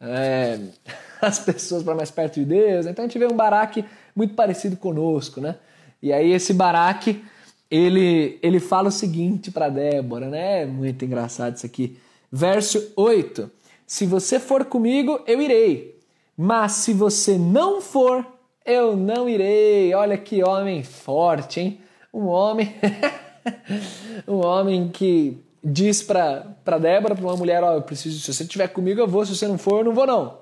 é, 0.00 0.60
as 1.20 1.40
pessoas 1.40 1.82
para 1.82 1.96
mais 1.96 2.08
perto 2.08 2.34
de 2.34 2.44
Deus. 2.44 2.86
Então 2.86 3.04
a 3.04 3.08
gente 3.08 3.18
vê 3.18 3.26
um 3.26 3.34
Baraque 3.34 3.84
muito 4.14 4.34
parecido 4.34 4.76
conosco, 4.76 5.40
né? 5.40 5.56
E 6.00 6.12
aí 6.12 6.30
esse 6.30 6.54
Baraque, 6.54 7.24
ele, 7.68 8.38
ele 8.40 8.60
fala 8.60 8.90
o 8.90 8.92
seguinte 8.92 9.50
para 9.50 9.68
Débora, 9.68 10.28
né? 10.28 10.62
É 10.62 10.66
muito 10.66 11.04
engraçado 11.04 11.56
isso 11.56 11.66
aqui. 11.66 11.98
Verso 12.30 12.92
8: 12.94 13.50
Se 13.84 14.06
você 14.06 14.38
for 14.38 14.64
comigo, 14.66 15.20
eu 15.26 15.42
irei. 15.42 15.98
Mas 16.36 16.72
se 16.74 16.92
você 16.92 17.36
não 17.36 17.80
for, 17.80 18.24
eu 18.68 18.96
não 18.96 19.28
irei. 19.28 19.94
Olha 19.94 20.16
que 20.16 20.42
homem 20.42 20.82
forte, 20.82 21.60
hein? 21.60 21.80
Um 22.12 22.26
homem 22.26 22.74
um 24.26 24.44
homem 24.44 24.88
que 24.88 25.38
diz 25.62 26.02
para 26.02 26.78
Débora, 26.80 27.14
para 27.14 27.24
uma 27.24 27.36
mulher, 27.36 27.62
ó, 27.62 27.72
oh, 27.72 27.74
eu 27.74 27.82
preciso, 27.82 28.20
se 28.20 28.32
você 28.32 28.42
estiver 28.42 28.68
comigo 28.68 29.00
eu 29.00 29.08
vou, 29.08 29.24
se 29.24 29.34
você 29.34 29.46
não 29.46 29.58
for, 29.58 29.80
eu 29.80 29.84
não 29.84 29.94
vou 29.94 30.06
não. 30.06 30.38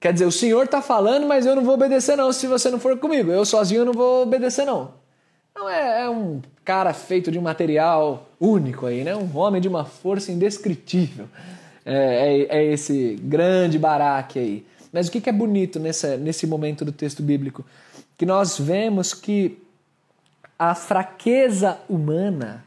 Quer 0.00 0.12
dizer, 0.12 0.26
o 0.26 0.32
Senhor 0.32 0.64
está 0.64 0.82
falando, 0.82 1.26
mas 1.26 1.46
eu 1.46 1.54
não 1.54 1.62
vou 1.62 1.74
obedecer 1.74 2.16
não 2.16 2.32
se 2.32 2.46
você 2.46 2.70
não 2.70 2.80
for 2.80 2.98
comigo. 2.98 3.30
Eu 3.30 3.44
sozinho 3.44 3.84
não 3.84 3.92
vou 3.92 4.22
obedecer 4.24 4.64
não. 4.64 4.94
Não 5.54 5.68
é, 5.68 6.02
é 6.02 6.10
um 6.10 6.42
cara 6.64 6.92
feito 6.92 7.30
de 7.30 7.38
um 7.38 7.42
material 7.42 8.26
único 8.40 8.86
aí, 8.86 9.04
né? 9.04 9.14
Um 9.14 9.36
homem 9.36 9.60
de 9.60 9.68
uma 9.68 9.84
força 9.84 10.32
indescritível. 10.32 11.28
É, 11.84 12.48
é, 12.50 12.58
é 12.58 12.72
esse 12.72 13.16
grande 13.22 13.78
baraque 13.78 14.38
aí. 14.40 14.66
Mas 14.92 15.08
o 15.08 15.10
que, 15.10 15.28
é 15.28 15.32
bonito 15.32 15.80
nessa, 15.80 16.16
nesse 16.16 16.46
momento 16.46 16.84
do 16.84 16.92
texto 16.92 17.22
bíblico? 17.22 17.64
Que 18.18 18.26
nós 18.26 18.58
vemos 18.58 19.14
que 19.14 19.58
a 20.58 20.74
fraqueza 20.74 21.80
humana 21.88 22.64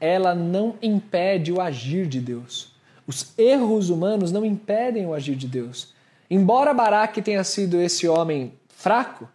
ela 0.00 0.34
não 0.34 0.76
impede 0.82 1.52
o 1.52 1.60
agir 1.60 2.06
de 2.06 2.20
Deus. 2.20 2.72
Os 3.06 3.32
erros 3.38 3.90
humanos 3.90 4.32
não 4.32 4.44
impedem 4.44 5.06
o 5.06 5.12
agir 5.12 5.36
de 5.36 5.46
Deus. 5.46 5.92
Embora 6.30 6.72
Baraque 6.72 7.20
tenha 7.20 7.44
sido 7.44 7.80
esse 7.80 8.08
homem 8.08 8.54
fraco, 8.68 9.28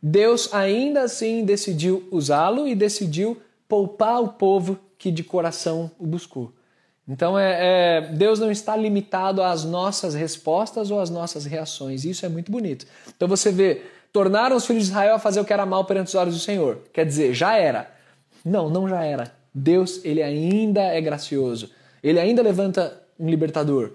Deus 0.00 0.52
ainda 0.54 1.02
assim 1.02 1.44
decidiu 1.44 2.06
usá-lo 2.10 2.68
e 2.68 2.74
decidiu 2.74 3.40
poupar 3.68 4.22
o 4.22 4.28
povo 4.28 4.78
que 4.96 5.10
de 5.10 5.24
coração 5.24 5.90
o 5.98 6.06
buscou. 6.06 6.52
Então 7.06 7.38
é, 7.38 7.58
é, 7.58 8.00
Deus 8.12 8.38
não 8.38 8.50
está 8.50 8.74
limitado 8.74 9.42
às 9.42 9.64
nossas 9.64 10.14
respostas 10.14 10.90
ou 10.90 11.00
às 11.00 11.10
nossas 11.10 11.44
reações. 11.44 12.04
Isso 12.04 12.24
é 12.24 12.28
muito 12.28 12.50
bonito. 12.50 12.86
Então 13.14 13.28
você 13.28 13.52
vê, 13.52 13.82
tornaram 14.12 14.56
os 14.56 14.66
filhos 14.66 14.84
de 14.84 14.90
Israel 14.90 15.16
a 15.16 15.18
fazer 15.18 15.40
o 15.40 15.44
que 15.44 15.52
era 15.52 15.66
mal 15.66 15.84
perante 15.84 16.08
os 16.08 16.14
olhos 16.14 16.34
do 16.34 16.40
Senhor. 16.40 16.78
Quer 16.92 17.04
dizer, 17.04 17.34
já 17.34 17.56
era. 17.56 17.90
Não, 18.44 18.70
não 18.70 18.88
já 18.88 19.04
era. 19.04 19.32
Deus, 19.54 20.00
ele 20.04 20.22
ainda 20.22 20.80
é 20.80 21.00
gracioso. 21.00 21.70
Ele 22.02 22.18
ainda 22.18 22.42
levanta 22.42 23.00
um 23.18 23.28
libertador. 23.28 23.92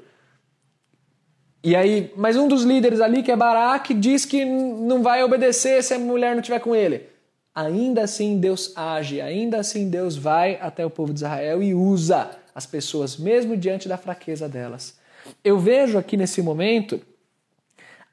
E 1.63 1.75
aí, 1.75 2.13
mas 2.16 2.38
um 2.38 2.48
dos 2.48 2.63
líderes 2.63 3.01
ali, 3.01 3.22
que 3.22 3.32
é 3.32 3.36
Baraque, 3.36 3.94
diz 3.94 4.24
que 4.24 4.46
não 4.46 5.04
vai 5.04 5.24
obedecer 5.24 5.84
se 5.84 5.94
a 5.94 6.00
mulher 6.00 6.32
não 6.32 6.39
estiver 6.39 6.60
com 6.60 6.74
ele. 6.75 7.08
Ainda 7.54 8.04
assim 8.04 8.39
Deus 8.39 8.72
age, 8.78 9.20
ainda 9.20 9.60
assim 9.60 9.89
Deus 9.89 10.16
vai 10.16 10.58
até 10.62 10.86
o 10.86 10.89
povo 10.89 11.12
de 11.12 11.20
Israel 11.20 11.62
e 11.62 11.74
usa 11.74 12.38
as 12.53 12.65
pessoas, 12.65 13.18
mesmo 13.18 13.56
diante 13.56 13.88
da 13.88 13.98
fraqueza 13.98 14.48
delas. 14.48 14.98
Eu 15.44 15.60
vejo 15.60 15.98
aqui 15.98 16.18
nesse 16.18 16.41
momento 16.41 17.01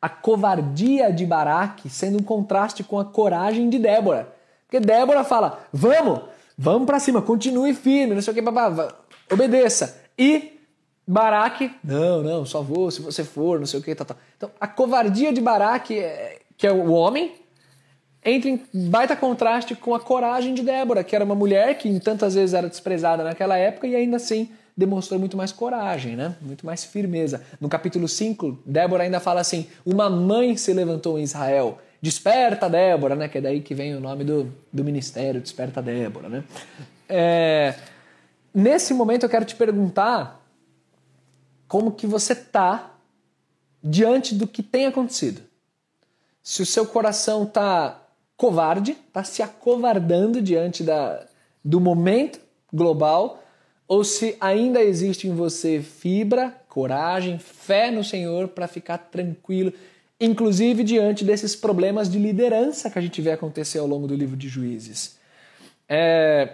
a 0.01 0.09
covardia 0.09 1.13
de 1.13 1.25
Baraque 1.25 1.89
sendo 1.89 2.19
um 2.19 2.23
contraste 2.23 2.85
com 2.85 2.99
a 2.99 3.05
coragem 3.05 3.69
de 3.69 3.79
Débora. 3.79 4.35
Porque 4.67 4.81
Débora 4.81 5.25
fala: 5.25 5.67
vamos, 5.73 6.21
vamos 6.57 6.87
para 6.87 7.01
cima, 7.01 7.23
continue 7.23 7.75
firme, 7.75 8.15
não 8.15 8.23
sei 8.23 8.33
o 8.33 8.35
que, 8.35 8.43
babá, 8.43 8.89
obedeça. 9.31 10.03
E 10.19 10.61
Baraque, 11.07 11.71
não, 11.85 12.23
não, 12.23 12.45
só 12.45 12.63
vou 12.63 12.91
se 12.91 13.01
você 13.01 13.23
for, 13.23 13.61
não 13.61 13.67
sei 13.67 13.79
o 13.81 13.83
que, 13.83 13.95
tal, 13.95 14.07
tal. 14.07 14.17
Então, 14.37 14.51
a 14.61 14.67
covardia 14.67 15.33
de 15.33 15.41
Baraque, 15.41 15.99
é, 15.99 16.41
que 16.57 16.67
é 16.67 16.73
o 16.73 16.91
homem, 16.91 17.35
entra 18.27 18.51
em 18.51 18.61
baita 18.75 19.15
contraste 19.15 19.77
com 19.77 19.95
a 19.95 20.01
coragem 20.01 20.53
de 20.53 20.63
Débora, 20.63 21.05
que 21.05 21.15
era 21.15 21.25
uma 21.25 21.35
mulher 21.35 21.79
que 21.79 22.01
tantas 22.01 22.35
vezes 22.35 22.55
era 22.55 22.69
desprezada 22.69 23.23
naquela 23.23 23.57
época 23.57 23.87
e 23.87 23.95
ainda 23.95 24.17
assim 24.17 24.51
demonstrou 24.77 25.19
muito 25.19 25.37
mais 25.37 25.53
coragem, 25.53 26.17
né? 26.17 26.35
muito 26.43 26.67
mais 26.67 26.85
firmeza. 26.85 27.43
No 27.61 27.69
capítulo 27.69 28.07
5, 28.07 28.59
Débora 28.67 29.05
ainda 29.05 29.21
fala 29.21 29.41
assim: 29.41 29.69
Uma 29.87 30.11
mãe 30.11 30.57
se 30.57 30.73
levantou 30.73 31.19
em 31.19 31.23
Israel. 31.23 31.79
Desperta 32.03 32.69
Débora, 32.69 33.15
né? 33.15 33.29
Que 33.29 33.39
é 33.39 33.41
daí 33.41 33.61
que 33.61 33.75
vem 33.75 33.95
o 33.95 34.01
nome 34.01 34.23
do, 34.23 34.53
do 34.71 34.85
ministério, 34.85 35.41
Desperta 35.41 35.81
Débora. 35.81 36.29
Né? 36.29 36.45
É, 37.09 37.75
nesse 38.53 38.93
momento 38.93 39.23
eu 39.23 39.31
quero 39.31 39.45
te 39.45 39.55
perguntar 39.55 40.45
como 41.67 41.93
que 41.93 42.07
você 42.07 42.33
está 42.33 42.95
diante 43.83 44.35
do 44.35 44.47
que 44.47 44.63
tem 44.63 44.87
acontecido. 44.87 45.41
Se 46.43 46.63
o 46.63 46.67
seu 46.67 46.87
coração 46.87 47.45
está 47.45 48.06
covarde, 48.37 48.93
está 48.93 49.25
se 49.25 49.43
acovardando 49.43 50.43
diante 50.43 50.83
da, 50.83 51.27
do 51.65 51.81
momento 51.81 52.39
global, 52.73 53.43
ou 53.89 54.05
se 54.05 54.37
ainda 54.41 54.83
existe 54.83 55.29
em 55.29 55.35
você 55.35 55.81
fibra, 55.81 56.55
coragem, 56.69 57.39
fé 57.39 57.91
no 57.91 58.05
Senhor 58.05 58.49
para 58.49 58.67
ficar 58.67 58.99
tranquilo, 58.99 59.73
inclusive 60.21 60.83
diante 60.83 61.25
desses 61.25 61.57
problemas 61.57 62.11
de 62.11 62.19
liderança 62.19 62.91
que 62.91 62.99
a 62.99 63.03
gente 63.03 63.21
vê 63.23 63.33
acontecer 63.33 63.79
ao 63.79 63.87
longo 63.87 64.07
do 64.07 64.15
livro 64.15 64.37
de 64.37 64.49
Juízes. 64.49 65.17
É, 65.89 66.53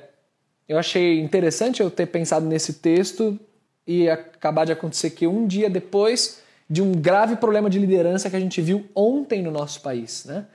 eu 0.69 0.79
achei 0.79 1.21
interessante 1.21 1.81
eu 1.81 1.91
ter 1.91 2.07
pensado 2.07 2.47
nesse 2.47 2.75
texto 2.75 3.39
e 3.87 4.09
acabar 4.09 4.65
de 4.65 4.73
acontecer 4.73 5.11
que 5.11 5.27
um 5.27 5.47
dia 5.47 5.69
depois 5.69 6.41
de 6.69 6.81
um 6.81 6.93
grave 6.93 7.37
problema 7.37 7.69
de 7.69 7.79
liderança 7.79 8.31
que 8.31 8.37
a 8.37 8.41
gente 8.41 8.61
viu 8.61 8.89
ontem 8.95 9.43
no 9.43 9.51
nosso 9.51 9.81
país. 9.81 10.25
Né? 10.25 10.47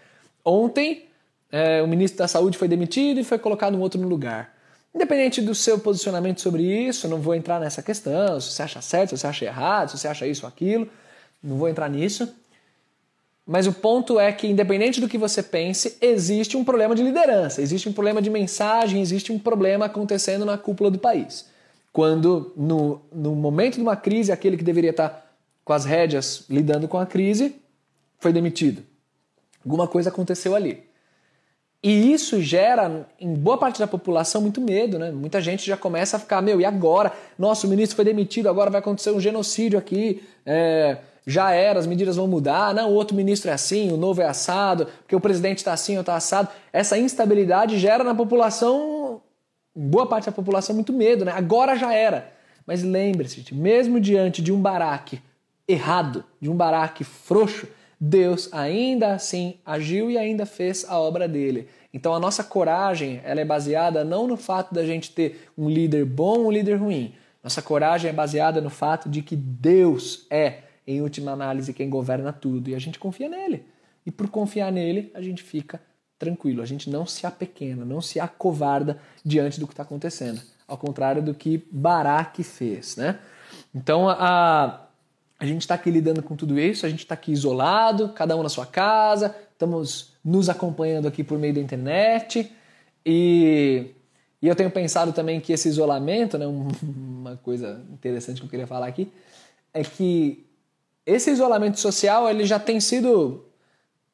Ontem, 0.44 1.06
é, 1.52 1.82
o 1.82 1.88
ministro 1.88 2.18
da 2.18 2.28
Saúde 2.28 2.58
foi 2.58 2.68
demitido 2.68 3.20
e 3.20 3.24
foi 3.24 3.38
colocado 3.40 3.76
um 3.76 3.82
outro 3.82 4.00
no 4.00 4.08
lugar. 4.08 4.54
Independente 4.94 5.42
do 5.42 5.54
seu 5.54 5.80
posicionamento 5.80 6.42
sobre 6.42 6.64
isso, 6.64 7.08
não 7.08 7.20
vou 7.20 7.36
entrar 7.36 7.60
nessa 7.60 7.82
questão, 7.82 8.40
se 8.40 8.52
você 8.52 8.64
acha 8.64 8.82
certo, 8.82 9.10
se 9.10 9.18
você 9.18 9.28
acha 9.28 9.46
errado, 9.46 9.90
se 9.90 9.98
você 9.98 10.08
acha 10.08 10.26
isso 10.26 10.46
ou 10.46 10.50
aquilo, 10.50 10.90
não 11.42 11.58
vou 11.58 11.70
entrar 11.70 11.90
nisso. 11.90 12.34
Mas 13.46 13.68
o 13.68 13.74
ponto 13.74 14.20
é 14.20 14.32
que, 14.32 14.48
independente 14.48 15.00
do 15.00 15.08
que 15.08 15.18
você 15.18 15.42
pense, 15.42 15.98
existe 16.02 16.58
um 16.58 16.64
problema 16.64 16.94
de 16.94 17.04
liderança, 17.04 17.62
existe 17.62 17.88
um 17.88 17.94
problema 17.94 18.22
de 18.22 18.30
mensagem, 18.30 19.02
existe 19.02 19.32
um 19.32 19.40
problema 19.40 19.86
acontecendo 19.86 20.44
na 20.44 20.58
cúpula 20.58 20.92
do 20.92 21.00
país 21.00 21.46
quando 21.98 22.54
no, 22.56 23.02
no 23.12 23.36
momento 23.36 23.78
de 23.78 23.82
uma 23.82 23.96
crise, 23.96 24.32
aquele 24.32 24.56
que 24.56 24.64
deveria 24.64 24.92
estar 24.92 25.36
com 25.66 25.74
as 25.74 25.84
rédeas 25.84 26.46
lidando 26.48 26.88
com 26.88 27.00
a 27.00 27.08
crise 27.08 27.56
foi 28.20 28.32
demitido. 28.32 28.84
Alguma 29.66 29.88
coisa 29.88 30.10
aconteceu 30.10 30.54
ali. 30.54 30.87
E 31.84 32.12
isso 32.12 32.42
gera, 32.42 33.08
em 33.20 33.34
boa 33.36 33.58
parte 33.58 33.80
da 33.80 33.88
população, 33.88 34.42
muito 34.42 34.60
medo, 34.60 34.98
né? 34.98 35.12
Muita 35.12 35.40
gente 35.40 35.66
já 35.66 35.78
começa 35.78 36.18
a 36.18 36.20
ficar, 36.20 36.42
meu, 36.42 36.60
e 36.60 36.66
agora? 36.66 37.14
Nossa, 37.38 37.68
o 37.68 37.70
ministro 37.70 37.96
foi 37.96 38.06
demitido, 38.06 38.50
agora 38.50 38.70
vai 38.70 38.80
acontecer 38.80 39.12
um 39.12 39.20
genocídio 39.20 39.78
aqui, 39.78 40.24
é, 40.46 40.98
já 41.26 41.52
era, 41.52 41.80
as 41.80 41.86
medidas 41.86 42.16
vão 42.16 42.28
mudar, 42.28 42.74
não, 42.74 42.90
o 42.90 42.94
outro 42.94 43.16
ministro 43.16 43.52
é 43.52 43.54
assim, 43.54 43.92
o 43.92 43.98
novo 43.98 44.22
é 44.22 44.26
assado, 44.26 44.88
porque 45.00 45.16
o 45.16 45.20
presidente 45.20 45.60
está 45.60 45.74
assim 45.74 45.96
ou 45.96 46.02
está 46.02 46.16
assado. 46.16 46.50
Essa 46.74 46.98
instabilidade 46.98 47.78
gera 47.78 48.04
na 48.04 48.16
população 48.16 49.22
boa 49.76 50.08
parte 50.08 50.26
da 50.26 50.32
população 50.32 50.74
muito 50.74 50.92
medo, 50.92 51.24
né? 51.24 51.32
Agora 51.32 51.76
já 51.76 51.94
era. 51.94 52.32
Mas 52.66 52.82
lembre-se, 52.82 53.54
mesmo 53.54 54.00
diante 54.00 54.42
de 54.42 54.52
um 54.52 54.60
baraque 54.60 55.22
errado, 55.68 56.24
de 56.42 56.50
um 56.50 56.56
baraque 56.56 57.04
frouxo, 57.04 57.68
Deus 58.00 58.50
ainda 58.54 59.14
assim 59.14 59.56
agiu 59.66 60.12
e 60.12 60.18
ainda 60.18 60.46
fez 60.46 60.86
a 60.88 61.00
obra 61.00 61.28
dele. 61.28 61.68
Então 61.94 62.14
a 62.14 62.20
nossa 62.20 62.44
coragem 62.44 63.20
ela 63.24 63.42
é 63.42 63.46
baseada 63.46 64.04
não 64.04 64.28
no 64.28 64.38
fato 64.38 64.74
da 64.74 64.86
gente 64.86 65.12
ter 65.12 65.50
um 65.58 65.70
líder 65.70 66.06
bom 66.06 66.40
ou 66.40 66.48
um 66.48 66.52
líder 66.52 66.76
ruim. 66.76 67.14
Nossa 67.44 67.62
coragem 67.62 68.10
é 68.10 68.14
baseada 68.14 68.62
no 68.62 68.70
fato 68.70 69.10
de 69.10 69.22
que 69.22 69.36
Deus 69.36 70.28
é, 70.30 70.60
em 70.86 71.02
última 71.02 71.32
análise, 71.32 71.74
quem 71.74 71.90
governa 71.90 72.32
tudo 72.32 72.70
e 72.70 72.76
a 72.76 72.80
gente 72.80 73.00
confia 73.00 73.30
nele. 73.30 73.66
E 74.06 74.12
por 74.12 74.30
confiar 74.30 74.72
nele, 74.72 75.12
a 75.14 75.22
gente 75.22 75.44
fica 75.44 75.82
tranquilo, 76.20 76.62
a 76.62 76.66
gente 76.66 76.90
não 76.90 77.06
se 77.06 77.26
apequena, 77.28 77.86
não 77.86 78.02
se 78.02 78.20
acovarda 78.20 79.00
diante 79.24 79.60
do 79.60 79.68
que 79.68 79.74
está 79.74 79.84
acontecendo, 79.84 80.42
ao 80.68 80.78
contrário 80.78 81.22
do 81.22 81.34
que 81.34 81.64
Baraque 81.72 82.44
fez, 82.44 82.96
né? 82.96 83.20
Então 83.74 84.10
a, 84.10 84.87
a 85.40 85.46
gente 85.46 85.62
está 85.62 85.76
aqui 85.76 85.92
lidando 85.92 86.24
com 86.24 86.36
tudo 86.36 86.60
isso, 86.60 86.86
a 86.86 86.90
gente 86.90 87.00
está 87.00 87.14
aqui 87.14 87.32
isolado, 87.32 88.10
cada 88.10 88.36
um 88.36 88.42
na 88.42 88.50
sua 88.50 88.66
casa, 88.66 89.36
estamos 89.54 90.14
nos 90.24 90.50
acompanhando 90.50 91.08
aqui 91.08 91.24
por 91.24 91.38
meio 91.38 91.54
da 91.54 91.60
internet 91.60 92.52
e, 93.06 93.92
e 94.42 94.48
eu 94.48 94.56
tenho 94.56 94.72
pensado 94.72 95.14
também 95.14 95.40
que 95.40 95.54
esse 95.54 95.70
isolamento, 95.70 96.38
né, 96.38 96.48
uma 96.48 97.38
coisa 97.38 97.82
interessante 97.92 98.42
que 98.42 98.46
eu 98.46 98.50
queria 98.50 98.68
falar 98.68 98.88
aqui, 98.88 99.12
é 99.74 99.84
que 99.84 100.46
esse 101.06 101.32
isolamento 101.32 101.80
social 101.80 102.28
ele 102.30 102.46
já 102.46 102.60
tem 102.60 102.80
sido 102.80 103.46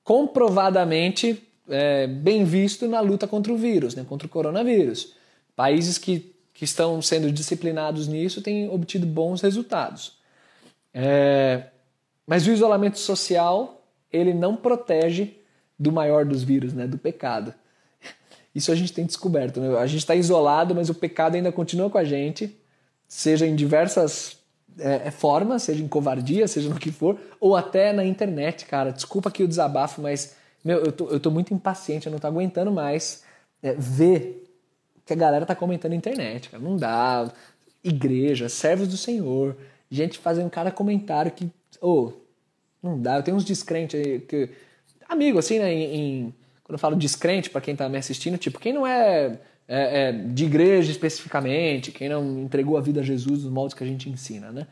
comprovadamente 0.03 1.42
é, 1.70 2.06
bem 2.06 2.44
visto 2.44 2.88
na 2.88 3.00
luta 3.00 3.27
contra 3.27 3.53
o 3.53 3.58
vírus, 3.58 3.96
né, 3.96 4.06
contra 4.08 4.27
o 4.27 4.30
coronavírus. 4.30 5.13
Países 5.56 5.98
que, 5.98 6.36
que 6.53 6.65
estão 6.65 7.01
sendo 7.01 7.32
disciplinados 7.32 8.08
nisso 8.08 8.42
têm 8.42 8.70
obtido 8.70 9.08
bons 9.08 9.42
resultados. 9.42 10.22
É, 10.93 11.63
Mas 12.25 12.45
o 12.47 12.51
isolamento 12.51 13.00
social, 13.00 13.85
ele 14.12 14.33
não 14.33 14.55
protege 14.55 15.38
do 15.77 15.91
maior 15.91 16.25
dos 16.25 16.43
vírus, 16.43 16.73
né, 16.73 16.85
do 16.85 16.97
pecado. 16.97 17.53
Isso 18.53 18.71
a 18.71 18.75
gente 18.75 18.93
tem 18.93 19.05
descoberto. 19.05 19.59
Né? 19.59 19.77
A 19.77 19.88
gente 19.88 20.00
está 20.00 20.15
isolado, 20.15 20.75
mas 20.75 20.89
o 20.89 20.93
pecado 20.93 21.35
ainda 21.35 21.51
continua 21.51 21.89
com 21.89 21.97
a 21.97 22.03
gente, 22.03 22.55
seja 23.07 23.47
em 23.47 23.55
diversas 23.55 24.38
é, 24.77 25.07
é, 25.07 25.12
formas, 25.12 25.63
seja 25.63 25.83
em 25.83 25.88
covardia, 25.88 26.47
seja 26.47 26.69
no 26.69 26.79
que 26.79 26.91
for, 26.91 27.17
ou 27.39 27.55
até 27.55 27.91
na 27.91 28.05
internet, 28.05 28.65
cara. 28.65 28.91
Desculpa 28.91 29.29
aqui 29.29 29.43
o 29.43 29.47
desabafo, 29.47 30.01
mas 30.01 30.35
meu, 30.63 30.79
eu 30.79 30.91
tô, 30.91 31.09
eu 31.09 31.19
tô 31.19 31.29
muito 31.29 31.53
impaciente, 31.53 32.07
eu 32.07 32.12
não 32.12 32.19
tô 32.19 32.27
aguentando 32.27 32.71
mais 32.71 33.23
é, 33.62 33.73
ver 33.73 34.43
que 35.05 35.13
a 35.13 35.15
galera 35.15 35.45
tá 35.45 35.55
comentando 35.55 35.91
na 35.91 35.97
internet, 35.97 36.50
cara. 36.50 36.63
Não 36.63 36.77
dá. 36.77 37.29
Igreja, 37.83 38.47
servos 38.47 38.88
do 38.88 38.95
Senhor, 38.95 39.57
gente 39.93 40.17
fazendo 40.17 40.50
cada 40.50 40.71
comentário 40.71 41.31
que. 41.31 41.50
Oh, 41.81 42.12
não 42.81 43.00
dá. 43.00 43.17
Eu 43.17 43.23
tenho 43.23 43.38
uns 43.38 43.45
descrentes 43.45 44.00
aí 44.00 44.19
que. 44.19 44.50
Amigo, 45.07 45.38
assim, 45.38 45.59
né? 45.59 45.71
Em, 45.71 45.95
em, 45.95 46.33
quando 46.63 46.73
eu 46.73 46.79
falo 46.79 46.95
descrente, 46.95 47.50
para 47.50 47.62
quem 47.62 47.75
tá 47.75 47.88
me 47.88 47.97
assistindo, 47.97 48.38
tipo, 48.38 48.59
quem 48.59 48.73
não 48.73 48.88
é, 48.88 49.38
é, 49.67 50.07
é, 50.07 50.12
de 50.12 50.45
igreja 50.45 50.91
especificamente, 50.91 51.91
quem 51.91 52.09
não 52.09 52.39
entregou 52.39 52.77
a 52.77 52.81
vida 52.81 53.01
a 53.01 53.03
Jesus 53.03 53.43
nos 53.43 53.51
moldes 53.51 53.75
que 53.75 53.83
a 53.83 53.88
gente 53.88 54.09
ensina, 54.09 54.51
né? 54.51 54.67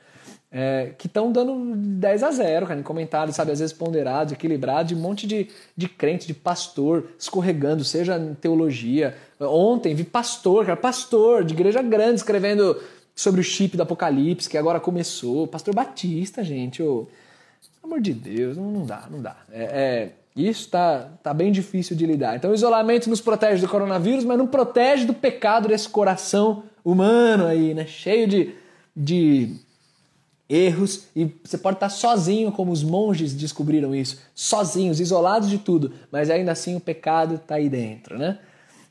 É, 0.54 0.92
que 0.98 1.08
estão 1.08 1.32
dando 1.32 1.76
10 1.76 2.24
a 2.24 2.32
0, 2.32 2.68
cara, 2.68 2.80
em 2.80 2.84
comentários, 2.84 3.38
sabe, 3.38 3.52
às 3.52 3.60
vezes 3.60 3.74
ponderados, 3.74 4.34
equilibrados, 4.34 4.90
de 4.90 4.96
um 4.96 5.00
monte 5.00 5.26
de, 5.26 5.48
de 5.78 5.88
crente, 5.88 6.28
de 6.28 6.34
pastor 6.34 7.08
escorregando, 7.18 7.86
seja 7.86 8.18
em 8.18 8.34
teologia. 8.34 9.16
Ontem 9.40 9.96
vi 9.96 10.04
pastor, 10.04 10.66
cara, 10.66 10.76
pastor 10.76 11.46
de 11.46 11.54
igreja 11.54 11.82
grande 11.82 12.16
escrevendo 12.16 12.78
sobre 13.16 13.42
o 13.42 13.44
chip 13.44 13.78
do 13.78 13.84
Apocalipse, 13.84 14.50
que 14.50 14.58
agora 14.58 14.80
começou. 14.80 15.48
Pastor 15.48 15.74
Batista, 15.76 16.44
gente, 16.44 16.82
oh, 16.82 17.08
pelo 17.82 17.94
amor 17.94 18.02
de 18.02 18.14
Deus, 18.14 18.58
não, 18.58 18.86
dá, 18.86 19.08
não 19.10 19.22
dá. 19.22 19.38
É, 19.52 19.64
é, 19.64 20.12
isso 20.36 20.70
tá, 20.70 21.10
tá 21.22 21.34
bem 21.34 21.52
difícil 21.52 21.96
de 21.96 22.06
lidar. 22.06 22.36
Então, 22.36 22.52
o 22.52 22.54
isolamento 22.54 23.10
nos 23.10 23.22
protege 23.22 23.62
do 23.62 23.70
coronavírus, 23.70 24.24
mas 24.24 24.38
não 24.38 24.48
protege 24.48 25.06
do 25.06 25.14
pecado 25.14 25.68
desse 25.68 25.90
coração 25.90 26.64
humano 26.84 27.46
aí, 27.46 27.74
né? 27.74 27.86
Cheio 27.86 28.28
de, 28.28 28.56
de 28.96 29.56
erros. 30.52 31.08
E 31.16 31.30
você 31.44 31.58
pode 31.58 31.78
estar 31.78 31.90
sozinho, 31.90 32.52
como 32.52 32.72
os 32.72 32.84
monges 32.84 33.34
descobriram 33.34 33.96
isso, 33.96 34.20
sozinhos, 34.36 35.00
isolados 35.00 35.50
de 35.50 35.58
tudo, 35.58 35.94
mas 36.12 36.30
ainda 36.30 36.52
assim 36.52 36.76
o 36.76 36.80
pecado 36.80 37.36
está 37.36 37.56
aí 37.56 37.70
dentro, 37.70 38.18
né? 38.18 38.40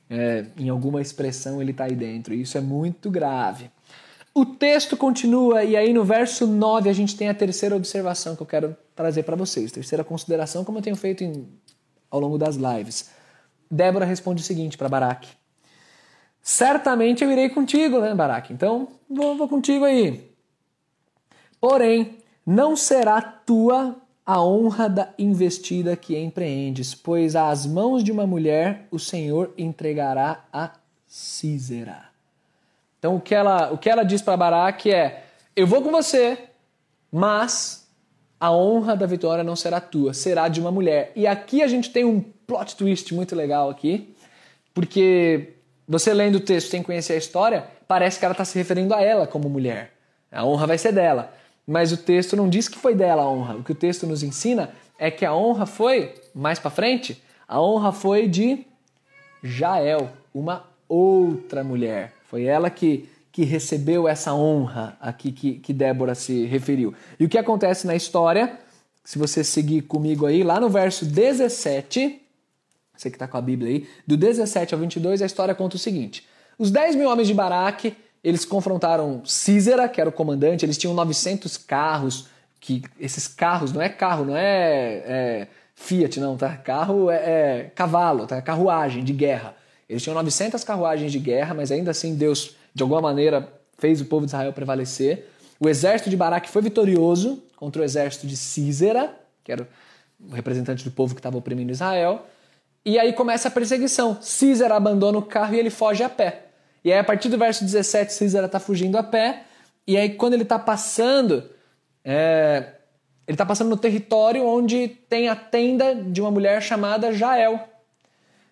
É, 0.08 0.46
em 0.58 0.68
alguma 0.68 1.00
expressão 1.00 1.62
ele 1.62 1.70
está 1.70 1.84
aí 1.84 1.94
dentro. 1.94 2.34
E 2.34 2.42
isso 2.42 2.58
é 2.58 2.60
muito 2.60 3.10
grave. 3.10 3.70
O 4.32 4.46
texto 4.46 4.96
continua, 4.96 5.64
e 5.64 5.76
aí 5.76 5.92
no 5.92 6.04
verso 6.04 6.46
9 6.46 6.88
a 6.88 6.92
gente 6.92 7.16
tem 7.16 7.28
a 7.28 7.34
terceira 7.34 7.75
observação 7.75 8.37
que 8.37 8.42
eu 8.42 8.46
quero 8.46 8.76
trazer 8.94 9.25
para 9.25 9.34
vocês, 9.34 9.72
terceira 9.72 10.04
consideração, 10.04 10.64
como 10.64 10.78
eu 10.78 10.82
tenho 10.82 10.96
feito 10.96 11.25
em, 11.25 11.49
ao 12.10 12.20
longo 12.20 12.38
das 12.38 12.54
lives. 12.54 13.10
Débora 13.68 14.04
responde 14.04 14.40
o 14.42 14.44
seguinte 14.44 14.78
para 14.78 14.88
Baraque: 14.88 15.28
Certamente 16.40 17.25
eu 17.25 17.30
irei 17.30 17.49
contigo, 17.49 18.00
né, 18.00 18.14
Baraque? 18.14 18.52
Então 18.52 18.88
vou, 19.08 19.37
vou 19.37 19.49
contigo 19.49 19.84
aí. 19.84 20.30
Porém, 21.60 22.18
não 22.46 22.76
será 22.76 23.20
tua 23.20 23.96
a 24.25 24.42
honra 24.42 24.88
da 24.88 25.12
investida 25.18 25.96
que 25.96 26.16
empreendes, 26.16 26.94
pois 26.94 27.34
às 27.34 27.66
mãos 27.66 28.04
de 28.04 28.12
uma 28.12 28.26
mulher 28.26 28.87
o 28.90 28.99
Senhor 28.99 29.52
entregará 29.58 30.44
a 30.52 30.70
Císera. 31.06 32.10
Então 33.00 33.16
o 33.16 33.21
que 33.21 33.35
ela, 33.35 33.73
o 33.73 33.78
que 33.78 33.90
ela 33.90 34.04
diz 34.04 34.23
para 34.23 34.37
Baraque 34.37 34.92
é: 34.92 35.25
Eu 35.57 35.66
vou 35.66 35.83
com 35.83 35.90
você, 35.90 36.38
mas 37.11 37.90
a 38.38 38.52
honra 38.52 38.95
da 38.95 39.07
vitória 39.07 39.42
não 39.42 39.57
será 39.57 39.80
tua, 39.80 40.14
será 40.14 40.47
de 40.47 40.61
uma 40.61 40.71
mulher. 40.71 41.11
E 41.16 41.26
aqui 41.26 41.62
a 41.62 41.66
gente 41.66 41.90
tem 41.90 42.04
um 42.04 42.21
plot 42.47 42.76
twist 42.76 43.12
muito 43.12 43.35
legal 43.35 43.69
aqui, 43.69 44.14
porque 44.73 45.55
você 45.88 46.14
lendo 46.14 46.37
o 46.37 46.40
texto 46.40 46.70
sem 46.70 46.83
conhecer 46.83 47.14
a 47.14 47.18
história, 47.18 47.66
parece 47.88 48.18
que 48.18 48.24
ela 48.24 48.33
está 48.33 48.44
se 48.44 48.57
referindo 48.57 48.94
a 48.94 49.03
ela 49.03 49.27
como 49.27 49.48
mulher. 49.48 49.92
A 50.31 50.44
honra 50.44 50.68
vai 50.68 50.79
ser 50.79 50.92
dela. 50.92 51.35
Mas 51.66 51.92
o 51.92 51.96
texto 51.96 52.37
não 52.37 52.48
diz 52.48 52.68
que 52.68 52.79
foi 52.79 52.94
dela 52.94 53.22
a 53.22 53.29
honra. 53.29 53.57
O 53.57 53.64
que 53.64 53.72
o 53.72 53.74
texto 53.74 54.07
nos 54.07 54.22
ensina 54.22 54.70
é 54.98 55.11
que 55.11 55.24
a 55.24 55.35
honra 55.35 55.66
foi, 55.66 56.14
mais 56.35 56.59
para 56.59 56.70
frente, 56.70 57.22
a 57.46 57.61
honra 57.61 57.92
foi 57.92 58.29
de 58.29 58.66
Jael, 59.42 60.11
uma 60.35 60.64
outra 60.88 61.64
mulher. 61.64 62.12
Foi 62.31 62.45
ela 62.45 62.71
que, 62.71 63.09
que 63.33 63.43
recebeu 63.43 64.07
essa 64.07 64.33
honra 64.33 64.97
aqui 65.01 65.33
que, 65.33 65.55
que 65.55 65.73
Débora 65.73 66.14
se 66.14 66.47
referiu. 66.47 66.95
E 67.19 67.25
o 67.25 67.29
que 67.29 67.37
acontece 67.37 67.88
na 67.88 67.97
história, 67.97 68.57
se 69.03 69.19
você 69.19 69.43
seguir 69.43 69.83
comigo 69.83 70.27
aí, 70.27 70.45
lá 70.45 70.61
no 70.61 70.71
verso 70.71 71.05
17, 71.05 72.23
você 72.97 73.11
que 73.11 73.16
está 73.16 73.27
com 73.27 73.37
a 73.37 73.43
Bíblia 73.43 73.73
aí, 73.73 73.88
do 74.07 74.16
17 74.16 74.73
ao 74.73 74.81
22, 74.81 75.23
a 75.23 75.27
história 75.27 75.57
conta 75.57 75.75
o 75.75 75.79
seguinte: 75.79 76.25
Os 76.57 76.71
10 76.71 76.95
mil 76.95 77.11
homens 77.11 77.27
de 77.27 77.35
Baraque, 77.35 77.97
eles 78.23 78.45
confrontaram 78.45 79.23
Císera, 79.25 79.88
que 79.88 80.01
era 80.01 80.09
o 80.09 80.12
comandante, 80.12 80.64
eles 80.64 80.79
tinham 80.79 80.95
900 80.95 81.57
carros, 81.57 82.29
que 82.61 82.85
esses 83.01 83.27
carros 83.27 83.73
não 83.73 83.83
é 83.83 83.88
carro, 83.88 84.25
não 84.25 84.37
é, 84.37 85.03
é 85.05 85.49
Fiat, 85.75 86.21
não, 86.21 86.37
tá? 86.37 86.57
Carro 86.57 87.11
é, 87.11 87.16
é 87.16 87.73
cavalo, 87.75 88.25
tá? 88.29 88.40
Carruagem 88.40 89.03
de 89.03 89.12
guerra. 89.12 89.57
Eles 89.90 90.05
tinham 90.05 90.14
900 90.14 90.62
carruagens 90.62 91.11
de 91.11 91.18
guerra, 91.18 91.53
mas 91.53 91.72
ainda 91.72 91.90
assim 91.90 92.14
Deus, 92.14 92.55
de 92.72 92.81
alguma 92.81 93.00
maneira, 93.00 93.53
fez 93.76 94.00
o 94.00 94.05
povo 94.05 94.24
de 94.24 94.31
Israel 94.31 94.53
prevalecer. 94.53 95.29
O 95.59 95.68
exército 95.68 96.09
de 96.09 96.16
Baraque 96.16 96.48
foi 96.48 96.62
vitorioso 96.62 97.42
contra 97.57 97.83
o 97.83 97.85
exército 97.85 98.24
de 98.24 98.37
Císera, 98.37 99.12
que 99.42 99.50
era 99.50 99.68
o 100.20 100.33
representante 100.33 100.85
do 100.85 100.92
povo 100.92 101.12
que 101.12 101.18
estava 101.18 101.37
oprimindo 101.37 101.72
Israel. 101.72 102.24
E 102.85 103.00
aí 103.00 103.12
começa 103.12 103.48
a 103.48 103.50
perseguição. 103.50 104.16
Císera 104.22 104.76
abandona 104.76 105.18
o 105.18 105.22
carro 105.22 105.57
e 105.57 105.59
ele 105.59 105.70
foge 105.70 106.05
a 106.05 106.09
pé. 106.09 106.44
E 106.85 106.92
aí, 106.92 106.98
a 107.00 107.05
partir 107.05 107.29
do 107.29 107.37
verso 107.37 107.64
17, 107.64 108.12
Císera 108.12 108.46
está 108.46 108.61
fugindo 108.61 108.96
a 108.96 109.03
pé. 109.03 109.42
E 109.88 109.96
aí, 109.96 110.11
quando 110.11 110.35
ele 110.35 110.44
está 110.44 110.59
passando, 110.59 111.50
é... 112.05 112.74
ele 113.26 113.35
está 113.35 113.44
passando 113.44 113.70
no 113.70 113.76
território 113.76 114.46
onde 114.46 114.87
tem 114.87 115.29
a 115.29 115.35
tenda 115.35 115.96
de 115.96 116.20
uma 116.20 116.31
mulher 116.31 116.62
chamada 116.62 117.12
Jael 117.12 117.69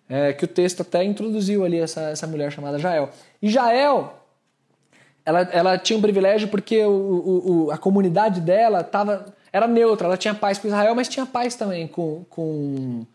é, 0.09 0.33
que 0.33 0.43
o 0.43 0.47
texto 0.47 0.81
até 0.81 1.03
introduziu 1.03 1.63
ali 1.63 1.79
essa, 1.79 2.01
essa 2.09 2.25
mulher 2.25 2.51
chamada 2.51 2.79
Jael. 2.79 3.11
E 3.39 3.47
Jael, 3.47 4.15
ela, 5.23 5.41
ela 5.41 5.77
tinha 5.77 5.97
um 5.97 6.01
privilégio 6.01 6.47
porque 6.47 6.83
o, 6.83 6.89
o, 6.89 7.65
o, 7.65 7.71
a 7.71 7.77
comunidade 7.77 8.41
dela 8.41 8.83
tava, 8.83 9.27
era 9.53 9.67
neutra, 9.67 10.07
ela 10.07 10.17
tinha 10.17 10.33
paz 10.33 10.57
com 10.57 10.67
Israel, 10.67 10.95
mas 10.95 11.07
tinha 11.07 11.27
paz 11.27 11.55
também 11.55 11.87
com, 11.87 12.25
com, 12.27 13.05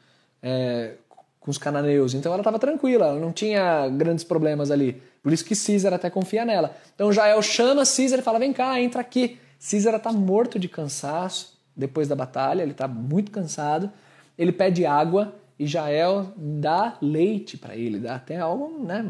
é, 0.41 0.93
com 1.41 1.51
os 1.51 1.59
cananeus. 1.59 2.15
Então 2.15 2.33
ela 2.33 2.43
estava 2.43 2.61
tranquila, 2.61 3.07
ela 3.07 3.19
não 3.19 3.33
tinha 3.33 3.89
grandes 3.89 4.23
problemas 4.23 4.71
ali. 4.71 5.03
Por 5.21 5.33
isso 5.33 5.45
que 5.45 5.57
Císara 5.57 5.97
até 5.97 6.09
confia 6.09 6.45
nela. 6.45 6.77
Então 6.95 7.13
Jael 7.13 7.43
chama 7.43 7.85
Císara 7.85 8.23
e 8.23 8.25
fala: 8.25 8.39
vem 8.39 8.53
cá, 8.53 8.81
entra 8.81 9.01
aqui. 9.01 9.39
Císara 9.59 9.97
está 9.97 10.13
morto 10.13 10.59
de 10.59 10.69
cansaço 10.69 11.55
depois 11.75 12.07
da 12.07 12.15
batalha, 12.15 12.63
ele 12.63 12.71
está 12.71 12.87
muito 12.87 13.33
cansado. 13.33 13.91
Ele 14.39 14.53
pede 14.53 14.87
água 14.87 15.35
e 15.59 15.67
Jael 15.67 16.33
dá 16.37 16.99
leite 17.01 17.57
para 17.57 17.77
ele, 17.77 18.01
dá 18.01 18.17
até 18.17 18.37
algo 18.39 18.85
né, 18.85 19.05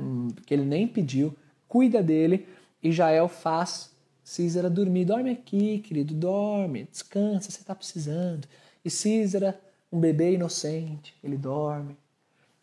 que 0.45 0.53
ele 0.53 0.65
nem 0.65 0.87
pediu, 0.87 1.35
cuida 1.67 2.03
dele 2.03 2.47
e 2.83 2.93
Jael 2.93 3.29
faz 3.29 3.95
Císera 4.23 4.71
dormir. 4.71 5.05
Dorme 5.05 5.31
aqui, 5.31 5.79
querido, 5.79 6.15
dorme, 6.15 6.89
descansa, 6.91 7.51
você 7.51 7.61
está 7.61 7.75
precisando. 7.75 8.47
E 8.85 8.91
Císera, 8.91 9.59
um 9.93 10.01
bebê 10.01 10.33
inocente, 10.33 11.15
ele 11.23 11.37
dorme, 11.37 11.97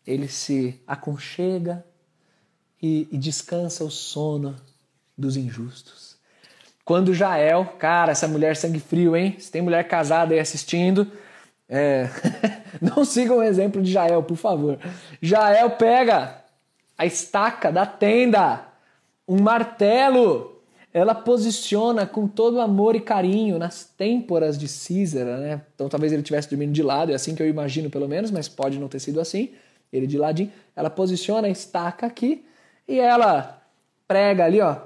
ele 0.06 0.28
se 0.28 0.80
aconchega 0.86 1.84
e, 2.80 3.08
e 3.10 3.18
descansa 3.18 3.84
o 3.84 3.90
sono 3.90 4.56
dos 5.16 5.36
injustos. 5.36 6.16
Quando 6.84 7.14
Jael, 7.14 7.64
cara, 7.78 8.12
essa 8.12 8.26
mulher 8.26 8.56
sangue 8.56 8.80
frio, 8.80 9.16
hein? 9.16 9.36
Se 9.38 9.50
tem 9.50 9.62
mulher 9.62 9.86
casada 9.86 10.34
aí 10.34 10.40
assistindo, 10.40 11.10
é... 11.68 12.08
Não 12.96 13.04
sigam 13.04 13.38
o 13.38 13.42
exemplo 13.42 13.80
de 13.80 13.92
Jael, 13.92 14.24
por 14.24 14.36
favor. 14.36 14.76
Jael 15.20 15.70
pega 15.70 16.42
a 16.98 17.06
estaca 17.06 17.70
da 17.70 17.86
tenda, 17.86 18.66
um 19.26 19.40
martelo. 19.40 20.60
Ela 20.92 21.14
posiciona 21.14 22.04
com 22.04 22.26
todo 22.26 22.60
amor 22.60 22.96
e 22.96 23.00
carinho 23.00 23.56
nas 23.56 23.84
têmporas 23.84 24.58
de 24.58 24.66
Císara, 24.66 25.38
né? 25.38 25.62
Então 25.74 25.88
talvez 25.88 26.12
ele 26.12 26.22
estivesse 26.22 26.50
dormindo 26.50 26.72
de 26.72 26.82
lado, 26.82 27.12
é 27.12 27.14
assim 27.14 27.34
que 27.34 27.42
eu 27.42 27.48
imagino 27.48 27.88
pelo 27.88 28.08
menos, 28.08 28.30
mas 28.30 28.48
pode 28.48 28.78
não 28.78 28.88
ter 28.88 28.98
sido 28.98 29.20
assim. 29.20 29.50
Ele 29.92 30.06
de 30.06 30.18
ladinho. 30.18 30.50
Ela 30.74 30.90
posiciona 30.90 31.46
a 31.46 31.50
estaca 31.50 32.04
aqui 32.04 32.44
e 32.88 32.98
ela 32.98 33.62
prega 34.08 34.44
ali, 34.44 34.60
ó, 34.60 34.78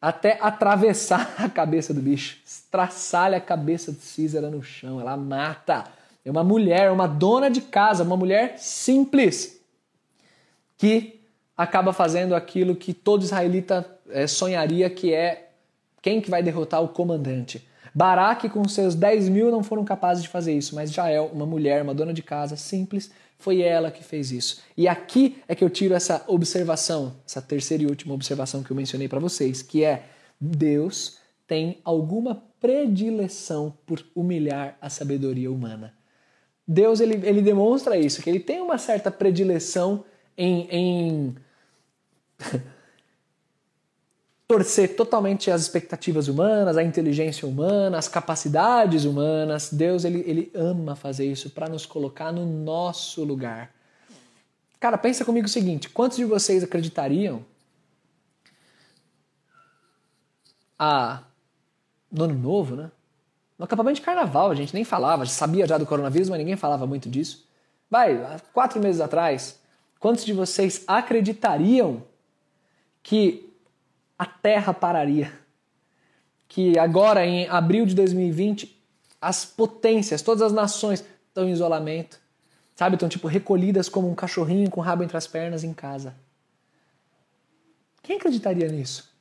até 0.00 0.38
atravessar 0.40 1.34
a 1.42 1.48
cabeça 1.48 1.92
do 1.92 2.00
bicho, 2.00 2.38
estraçalha 2.46 3.38
a 3.38 3.40
cabeça 3.40 3.90
de 3.90 3.98
Císara 3.98 4.48
no 4.48 4.62
chão, 4.62 5.00
ela 5.00 5.16
mata. 5.16 5.95
É 6.26 6.30
uma 6.30 6.42
mulher, 6.42 6.90
uma 6.90 7.06
dona 7.06 7.48
de 7.48 7.60
casa, 7.60 8.02
uma 8.02 8.16
mulher 8.16 8.58
simples, 8.58 9.60
que 10.76 11.20
acaba 11.56 11.92
fazendo 11.92 12.34
aquilo 12.34 12.74
que 12.74 12.92
todo 12.92 13.22
israelita 13.22 13.88
é, 14.10 14.26
sonharia 14.26 14.90
que 14.90 15.14
é 15.14 15.50
quem 16.02 16.20
que 16.20 16.28
vai 16.28 16.42
derrotar 16.42 16.82
o 16.82 16.88
comandante. 16.88 17.64
Baraque, 17.94 18.48
com 18.48 18.66
seus 18.66 18.96
10 18.96 19.28
mil, 19.28 19.52
não 19.52 19.62
foram 19.62 19.84
capazes 19.84 20.24
de 20.24 20.28
fazer 20.28 20.52
isso, 20.52 20.74
mas 20.74 20.92
Jael, 20.92 21.30
uma 21.32 21.46
mulher, 21.46 21.80
uma 21.80 21.94
dona 21.94 22.12
de 22.12 22.24
casa 22.24 22.56
simples, 22.56 23.08
foi 23.38 23.62
ela 23.62 23.92
que 23.92 24.02
fez 24.02 24.32
isso. 24.32 24.60
E 24.76 24.88
aqui 24.88 25.40
é 25.46 25.54
que 25.54 25.62
eu 25.62 25.70
tiro 25.70 25.94
essa 25.94 26.24
observação, 26.26 27.14
essa 27.24 27.40
terceira 27.40 27.84
e 27.84 27.86
última 27.86 28.12
observação 28.14 28.64
que 28.64 28.72
eu 28.72 28.76
mencionei 28.76 29.06
para 29.06 29.20
vocês, 29.20 29.62
que 29.62 29.84
é 29.84 30.06
Deus 30.40 31.18
tem 31.46 31.78
alguma 31.84 32.42
predileção 32.60 33.72
por 33.86 34.04
humilhar 34.12 34.76
a 34.80 34.90
sabedoria 34.90 35.52
humana. 35.52 35.95
Deus 36.66 37.00
ele, 37.00 37.26
ele 37.26 37.40
demonstra 37.40 37.96
isso, 37.96 38.20
que 38.20 38.28
ele 38.28 38.40
tem 38.40 38.60
uma 38.60 38.76
certa 38.76 39.10
predileção 39.10 40.04
em, 40.36 40.68
em 40.70 41.36
torcer 44.48 44.96
totalmente 44.96 45.50
as 45.50 45.62
expectativas 45.62 46.26
humanas, 46.26 46.76
a 46.76 46.82
inteligência 46.82 47.46
humana, 47.46 47.98
as 47.98 48.08
capacidades 48.08 49.04
humanas. 49.04 49.72
Deus 49.72 50.04
ele, 50.04 50.24
ele 50.26 50.50
ama 50.54 50.96
fazer 50.96 51.30
isso 51.30 51.50
para 51.50 51.68
nos 51.68 51.86
colocar 51.86 52.32
no 52.32 52.44
nosso 52.44 53.22
lugar. 53.22 53.72
Cara, 54.80 54.98
pensa 54.98 55.24
comigo 55.24 55.46
o 55.46 55.50
seguinte: 55.50 55.88
quantos 55.88 56.16
de 56.16 56.24
vocês 56.24 56.64
acreditariam 56.64 57.44
a 60.78 61.22
no 62.10 62.24
ano 62.24 62.34
novo, 62.34 62.76
né? 62.76 62.90
No 63.58 63.64
acampamento 63.64 63.96
de 63.96 64.02
carnaval, 64.02 64.50
a 64.50 64.54
gente 64.54 64.74
nem 64.74 64.84
falava, 64.84 65.24
sabia 65.26 65.66
já 65.66 65.78
do 65.78 65.86
coronavírus, 65.86 66.28
mas 66.28 66.38
ninguém 66.38 66.56
falava 66.56 66.86
muito 66.86 67.08
disso. 67.08 67.46
Vai, 67.90 68.38
quatro 68.52 68.80
meses 68.80 69.00
atrás, 69.00 69.58
quantos 69.98 70.24
de 70.24 70.32
vocês 70.32 70.84
acreditariam 70.86 72.02
que 73.02 73.50
a 74.18 74.26
Terra 74.26 74.74
pararia? 74.74 75.32
Que 76.48 76.78
agora, 76.78 77.24
em 77.24 77.48
abril 77.48 77.86
de 77.86 77.94
2020, 77.94 78.76
as 79.20 79.44
potências, 79.44 80.22
todas 80.22 80.42
as 80.42 80.52
nações 80.52 81.04
estão 81.28 81.48
em 81.48 81.52
isolamento, 81.52 82.20
sabe? 82.74 82.96
Estão 82.96 83.08
tipo 83.08 83.26
recolhidas 83.26 83.88
como 83.88 84.08
um 84.08 84.14
cachorrinho 84.14 84.70
com 84.70 84.80
o 84.80 84.84
rabo 84.84 85.02
entre 85.02 85.16
as 85.16 85.26
pernas 85.26 85.64
em 85.64 85.72
casa. 85.72 86.14
Quem 88.02 88.16
acreditaria 88.16 88.68
nisso? 88.68 89.15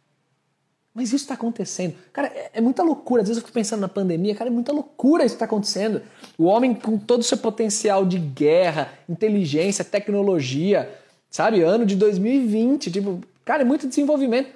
Mas 0.96 1.10
isso 1.10 1.26
está 1.26 1.34
acontecendo. 1.34 1.94
Cara, 2.14 2.30
é, 2.30 2.52
é, 2.54 2.62
muita 2.62 2.82
loucura. 2.82 3.22
Às 3.22 3.28
vezes 3.28 3.42
eu 3.42 3.46
fico 3.46 3.54
pensando 3.54 3.82
na 3.82 3.90
pandemia, 3.90 4.34
cara, 4.34 4.50
é 4.50 4.54
muita 4.54 4.72
loucura 4.72 5.26
isso 5.26 5.36
que 5.36 5.44
está 5.44 5.46
acontecendo. 5.46 6.02
O 6.38 6.46
homem 6.46 6.74
com 6.74 6.98
todo 6.98 7.20
o 7.20 7.24
seu 7.24 7.38
potencial 7.38 8.06
de 8.06 8.18
guerra, 8.18 8.98
inteligência, 9.10 9.84
tecnologia, 9.84 10.90
sabe? 11.30 11.62
Ano 11.62 11.86
de 11.86 11.98
2020, 11.98 12.90
tipo, 12.90 13.20
cara, 13.44 13.64
é 13.64 13.66
muito 13.66 13.90
desenvolvimento. 13.90 14.50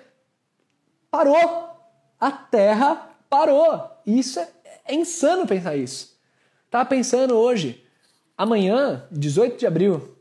Parou! 1.12 1.68
A 2.18 2.32
Terra 2.32 3.10
parou. 3.30 3.90
Isso 4.06 4.40
é, 4.40 4.48
é 4.86 4.96
insano 4.96 5.46
pensar 5.46 5.76
isso. 5.76 6.18
Tava 6.72 6.86
pensando 6.86 7.36
hoje, 7.36 7.84
amanhã, 8.38 9.06
18 9.12 9.58
de 9.58 9.68
abril, 9.68 10.16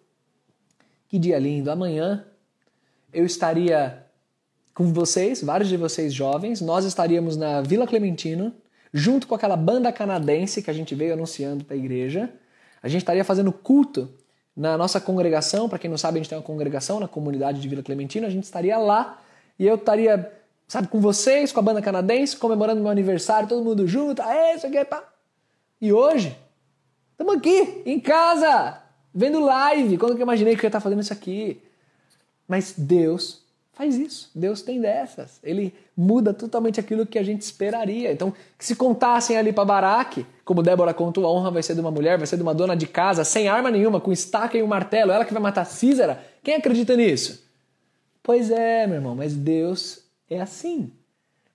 que 1.08 1.16
dia 1.16 1.38
lindo, 1.38 1.70
amanhã 1.70 2.26
eu 3.12 3.24
estaria 3.24 4.04
com 4.78 4.92
vocês, 4.92 5.42
vários 5.42 5.68
de 5.68 5.76
vocês 5.76 6.14
jovens, 6.14 6.60
nós 6.60 6.84
estaríamos 6.84 7.36
na 7.36 7.60
Vila 7.60 7.84
Clementino, 7.84 8.54
junto 8.94 9.26
com 9.26 9.34
aquela 9.34 9.56
banda 9.56 9.90
canadense 9.90 10.62
que 10.62 10.70
a 10.70 10.72
gente 10.72 10.94
veio 10.94 11.14
anunciando 11.14 11.64
para 11.64 11.74
a 11.74 11.76
igreja. 11.76 12.30
A 12.80 12.86
gente 12.86 13.02
estaria 13.02 13.24
fazendo 13.24 13.50
culto 13.50 14.08
na 14.56 14.78
nossa 14.78 15.00
congregação, 15.00 15.68
para 15.68 15.80
quem 15.80 15.90
não 15.90 15.98
sabe, 15.98 16.18
a 16.18 16.22
gente 16.22 16.28
tem 16.28 16.38
uma 16.38 16.44
congregação 16.44 17.00
na 17.00 17.08
comunidade 17.08 17.60
de 17.60 17.68
Vila 17.68 17.82
Clementino, 17.82 18.24
a 18.24 18.30
gente 18.30 18.44
estaria 18.44 18.78
lá 18.78 19.20
e 19.58 19.66
eu 19.66 19.74
estaria, 19.74 20.32
sabe, 20.68 20.86
com 20.86 21.00
vocês, 21.00 21.50
com 21.50 21.58
a 21.58 21.62
banda 21.64 21.82
canadense, 21.82 22.36
comemorando 22.36 22.80
meu 22.80 22.92
aniversário, 22.92 23.48
todo 23.48 23.64
mundo 23.64 23.84
junto, 23.84 24.22
aê, 24.22 24.54
isso 24.54 24.68
aqui 24.68 24.76
é 24.76 24.84
pá. 24.84 25.02
E 25.80 25.92
hoje, 25.92 26.38
estamos 27.10 27.34
aqui, 27.34 27.82
em 27.84 27.98
casa, 27.98 28.80
vendo 29.12 29.40
live, 29.40 29.98
quando 29.98 30.14
que 30.14 30.22
eu 30.22 30.24
imaginei 30.24 30.54
que 30.54 30.60
eu 30.60 30.66
ia 30.66 30.68
estar 30.68 30.80
fazendo 30.80 31.00
isso 31.00 31.12
aqui? 31.12 31.60
Mas 32.46 32.74
Deus 32.78 33.47
faz 33.78 33.96
isso. 33.96 34.28
Deus 34.34 34.60
tem 34.60 34.80
dessas. 34.80 35.38
Ele 35.40 35.72
muda 35.96 36.34
totalmente 36.34 36.80
aquilo 36.80 37.06
que 37.06 37.16
a 37.16 37.22
gente 37.22 37.42
esperaria. 37.42 38.10
Então, 38.10 38.34
se 38.58 38.74
contassem 38.74 39.36
ali 39.36 39.52
para 39.52 39.64
Baraque, 39.64 40.26
como 40.44 40.64
Débora 40.64 40.92
contou, 40.92 41.24
a 41.24 41.30
honra 41.30 41.52
vai 41.52 41.62
ser 41.62 41.76
de 41.76 41.80
uma 41.80 41.90
mulher, 41.92 42.18
vai 42.18 42.26
ser 42.26 42.36
de 42.36 42.42
uma 42.42 42.52
dona 42.52 42.74
de 42.74 42.88
casa, 42.88 43.22
sem 43.22 43.46
arma 43.46 43.70
nenhuma, 43.70 44.00
com 44.00 44.10
estaca 44.10 44.58
e 44.58 44.62
um 44.64 44.66
martelo, 44.66 45.12
ela 45.12 45.24
que 45.24 45.32
vai 45.32 45.40
matar 45.40 45.64
Císara. 45.64 46.20
Quem 46.42 46.56
acredita 46.56 46.96
nisso? 46.96 47.48
Pois 48.20 48.50
é, 48.50 48.84
meu 48.84 48.96
irmão, 48.96 49.14
mas 49.14 49.32
Deus 49.34 50.00
é 50.28 50.40
assim. 50.40 50.92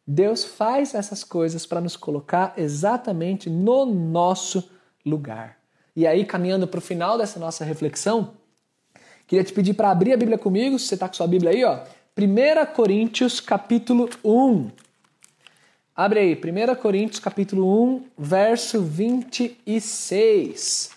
Deus 0.08 0.46
faz 0.46 0.96
essas 0.96 1.26
coisas 1.26 1.66
para 1.66 1.82
nos 1.82 1.98
colocar 1.98 2.54
exatamente 2.56 3.50
no 3.50 3.86
nosso 3.86 4.70
lugar. 5.06 5.58
E 5.94 6.08
aí, 6.08 6.24
caminhando 6.24 6.70
para 6.70 6.78
o 6.78 6.82
final 6.82 7.18
dessa 7.18 7.38
nossa 7.38 7.66
reflexão, 7.66 8.36
queria 9.28 9.44
te 9.44 9.52
pedir 9.52 9.74
para 9.74 9.92
abrir 9.92 10.14
a 10.14 10.18
Bíblia 10.18 10.38
comigo, 10.38 10.80
se 10.80 10.88
você 10.88 10.94
está 10.94 11.08
com 11.10 11.16
sua 11.16 11.28
Bíblia 11.28 11.52
aí, 11.52 11.64
ó, 11.66 11.80
1 12.16 12.76
Coríntios 12.76 13.40
capítulo 13.40 14.08
1. 14.24 14.70
Abre 15.96 16.20
aí, 16.20 16.36
1 16.36 16.76
Coríntios 16.76 17.20
capítulo 17.20 17.96
1, 17.96 18.04
verso 18.16 18.84
26. 18.84 20.92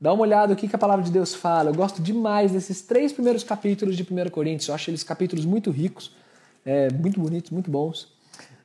Dá 0.00 0.12
uma 0.12 0.22
olhada 0.22 0.52
o 0.52 0.56
que, 0.56 0.68
a 0.74 0.78
palavra 0.78 1.04
de 1.04 1.12
Deus 1.12 1.36
fala. 1.36 1.70
Eu 1.70 1.74
gosto 1.74 2.02
demais 2.02 2.50
desses 2.50 2.82
três 2.82 3.12
primeiros 3.12 3.44
capítulos 3.44 3.96
de 3.96 4.02
1 4.02 4.30
Coríntios. 4.30 4.66
Eu 4.66 4.74
acho 4.74 4.90
eles 4.90 5.04
capítulos 5.04 5.44
muito 5.44 5.70
ricos, 5.70 6.10
é, 6.66 6.92
muito 6.92 7.20
bonitos, 7.20 7.52
muito 7.52 7.70
bons. 7.70 8.12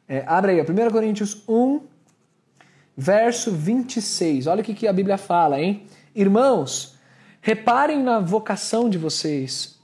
É, 0.08 0.24
abre 0.26 0.54
aí, 0.54 0.62
1 0.62 0.66
Coríntios 0.90 1.44
1, 1.48 1.82
verso 2.98 3.52
26. 3.52 4.48
Olha 4.48 4.62
o 4.62 4.64
que, 4.64 4.74
que 4.74 4.88
a 4.88 4.94
Bíblia 4.94 5.20
fala, 5.20 5.62
hein? 5.62 5.86
Irmãos, 6.16 6.96
reparem 7.42 8.02
na 8.02 8.20
vocação 8.20 8.90
de 8.90 8.98
vocês 8.98 9.79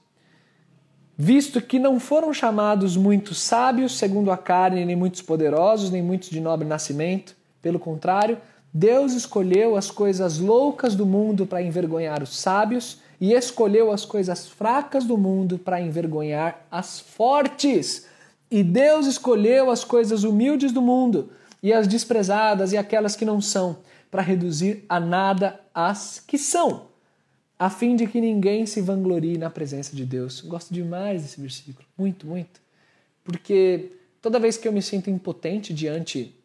visto 1.17 1.61
que 1.61 1.79
não 1.79 1.99
foram 1.99 2.33
chamados 2.33 2.97
muitos 2.97 3.39
sábios 3.39 3.97
segundo 3.97 4.31
a 4.31 4.37
carne, 4.37 4.85
nem 4.85 4.95
muitos 4.95 5.21
poderosos, 5.21 5.89
nem 5.89 6.01
muitos 6.01 6.29
de 6.29 6.41
nobre 6.41 6.67
nascimento. 6.67 7.35
Pelo 7.61 7.79
contrário, 7.79 8.37
Deus 8.73 9.13
escolheu 9.13 9.77
as 9.77 9.89
coisas 9.89 10.37
loucas 10.37 10.95
do 10.95 11.05
mundo 11.05 11.45
para 11.45 11.61
envergonhar 11.61 12.21
os 12.21 12.37
sábios 12.37 12.99
e 13.19 13.33
escolheu 13.33 13.91
as 13.91 14.03
coisas 14.03 14.47
fracas 14.47 15.05
do 15.05 15.17
mundo 15.17 15.57
para 15.57 15.79
envergonhar 15.79 16.65
as 16.69 16.99
fortes. 16.99 18.07
E 18.51 18.61
Deus 18.61 19.07
escolheu 19.07 19.71
as 19.71 19.83
coisas 19.83 20.23
humildes 20.23 20.71
do 20.71 20.81
mundo 20.81 21.31
e 21.63 21.71
as 21.71 21.87
desprezadas 21.87 22.73
e 22.73 22.77
aquelas 22.77 23.15
que 23.15 23.25
não 23.25 23.39
são, 23.39 23.77
para 24.11 24.21
reduzir 24.21 24.85
a 24.87 24.99
nada 24.99 25.59
as 25.73 26.19
que 26.19 26.37
são 26.37 26.94
a 27.57 27.69
fim 27.69 27.95
de 27.95 28.05
que 28.05 28.19
ninguém 28.19 28.65
se 28.65 28.81
vanglorie 28.81 29.37
na 29.37 29.49
presença 29.49 29.95
de 29.95 30.05
Deus. 30.05 30.41
Gosto 30.41 30.73
demais 30.73 31.21
desse 31.21 31.39
versículo, 31.39 31.87
muito, 31.97 32.27
muito. 32.27 32.61
Porque 33.23 33.93
toda 34.21 34.39
vez 34.39 34.57
que 34.57 34.67
eu 34.67 34.73
me 34.73 34.81
sinto 34.81 35.09
impotente 35.09 35.73
diante 35.73 36.35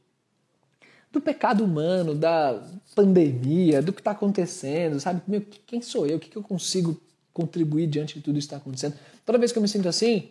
do 1.13 1.21
pecado 1.21 1.65
humano, 1.65 2.15
da 2.15 2.63
pandemia, 2.95 3.83
do 3.83 3.93
que 3.93 4.01
está 4.01 4.13
acontecendo, 4.13 5.01
sabe? 5.01 5.21
Meu, 5.27 5.45
quem 5.67 5.83
sou 5.83 6.07
eu? 6.07 6.17
O 6.17 6.21
que 6.21 6.37
eu 6.37 6.43
consigo 6.43 7.01
contribuir 7.33 7.89
diante 7.89 8.15
de 8.15 8.21
tudo 8.21 8.39
isso 8.39 8.47
que 8.47 8.55
está 8.55 8.63
acontecendo? 8.63 8.95
Toda 9.27 9.39
vez 9.39 9.51
que 9.51 9.59
eu 9.59 9.63
me 9.63 9.69
sinto 9.69 9.89
assim, 9.89 10.31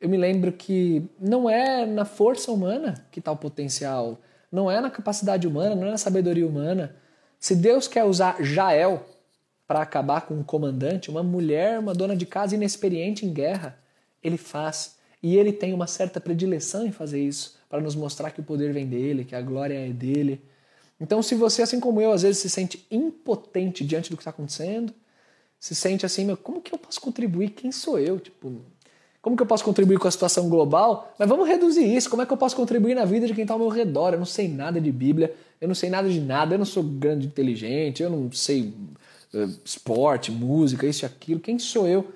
eu 0.00 0.08
me 0.08 0.16
lembro 0.16 0.52
que 0.52 1.02
não 1.20 1.50
é 1.50 1.84
na 1.84 2.04
força 2.04 2.50
humana 2.50 3.06
que 3.10 3.18
está 3.18 3.30
o 3.30 3.36
potencial, 3.36 4.18
não 4.50 4.70
é 4.70 4.80
na 4.80 4.90
capacidade 4.90 5.46
humana, 5.46 5.74
não 5.74 5.86
é 5.86 5.90
na 5.90 5.98
sabedoria 5.98 6.46
humana. 6.46 6.96
Se 7.38 7.54
Deus 7.54 7.86
quer 7.86 8.04
usar 8.04 8.42
Jael 8.42 9.04
para 9.68 9.82
acabar 9.82 10.22
com 10.22 10.32
um 10.32 10.42
comandante, 10.42 11.10
uma 11.10 11.22
mulher, 11.22 11.78
uma 11.78 11.92
dona 11.92 12.16
de 12.16 12.24
casa 12.24 12.54
inexperiente 12.54 13.26
em 13.26 13.32
guerra. 13.34 13.78
Ele 14.24 14.38
faz. 14.38 14.96
E 15.22 15.36
ele 15.36 15.52
tem 15.52 15.74
uma 15.74 15.86
certa 15.86 16.18
predileção 16.18 16.86
em 16.86 16.90
fazer 16.90 17.22
isso, 17.22 17.58
para 17.68 17.80
nos 17.80 17.94
mostrar 17.94 18.30
que 18.30 18.40
o 18.40 18.42
poder 18.42 18.72
vem 18.72 18.86
dele, 18.86 19.26
que 19.26 19.34
a 19.34 19.42
glória 19.42 19.74
é 19.74 19.90
dele. 19.90 20.40
Então, 20.98 21.22
se 21.22 21.34
você, 21.34 21.60
assim 21.60 21.78
como 21.78 22.00
eu, 22.00 22.12
às 22.12 22.22
vezes 22.22 22.38
se 22.38 22.48
sente 22.48 22.86
impotente 22.90 23.84
diante 23.84 24.10
do 24.10 24.16
que 24.16 24.22
está 24.22 24.30
acontecendo, 24.30 24.92
se 25.60 25.74
sente 25.74 26.06
assim, 26.06 26.24
meu, 26.24 26.36
como 26.36 26.62
que 26.62 26.72
eu 26.72 26.78
posso 26.78 27.00
contribuir? 27.00 27.50
Quem 27.50 27.70
sou 27.70 27.98
eu? 27.98 28.18
Tipo, 28.18 28.62
como 29.20 29.36
que 29.36 29.42
eu 29.42 29.46
posso 29.46 29.64
contribuir 29.64 29.98
com 29.98 30.08
a 30.08 30.10
situação 30.10 30.48
global? 30.48 31.14
Mas 31.18 31.28
vamos 31.28 31.46
reduzir 31.46 31.84
isso. 31.84 32.08
Como 32.08 32.22
é 32.22 32.26
que 32.26 32.32
eu 32.32 32.36
posso 32.38 32.56
contribuir 32.56 32.94
na 32.94 33.04
vida 33.04 33.26
de 33.26 33.34
quem 33.34 33.42
está 33.42 33.54
ao 33.54 33.60
meu 33.60 33.68
redor? 33.68 34.14
Eu 34.14 34.18
não 34.18 34.26
sei 34.26 34.48
nada 34.48 34.80
de 34.80 34.90
Bíblia, 34.90 35.34
eu 35.60 35.68
não 35.68 35.74
sei 35.74 35.90
nada 35.90 36.08
de 36.08 36.20
nada, 36.20 36.54
eu 36.54 36.58
não 36.58 36.64
sou 36.64 36.82
grande 36.82 37.26
inteligente, 37.26 38.02
eu 38.02 38.08
não 38.08 38.32
sei 38.32 38.72
esporte, 39.64 40.30
música, 40.30 40.86
isso 40.86 41.04
e 41.04 41.06
aquilo. 41.06 41.40
Quem 41.40 41.58
sou 41.58 41.86
eu? 41.86 42.12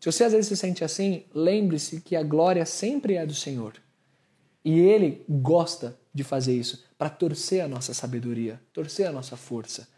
Se 0.00 0.10
você 0.10 0.24
às 0.24 0.32
vezes 0.32 0.48
se 0.48 0.56
sente 0.56 0.84
assim, 0.84 1.24
lembre-se 1.34 2.00
que 2.00 2.16
a 2.16 2.22
glória 2.22 2.66
sempre 2.66 3.14
é 3.14 3.24
do 3.24 3.34
Senhor. 3.34 3.74
E 4.64 4.78
Ele 4.78 5.24
gosta 5.28 5.96
de 6.14 6.22
fazer 6.24 6.54
isso 6.54 6.84
para 6.98 7.08
torcer 7.08 7.62
a 7.62 7.68
nossa 7.68 7.94
sabedoria, 7.94 8.60
torcer 8.72 9.06
a 9.06 9.12
nossa 9.12 9.36
força. 9.36 9.88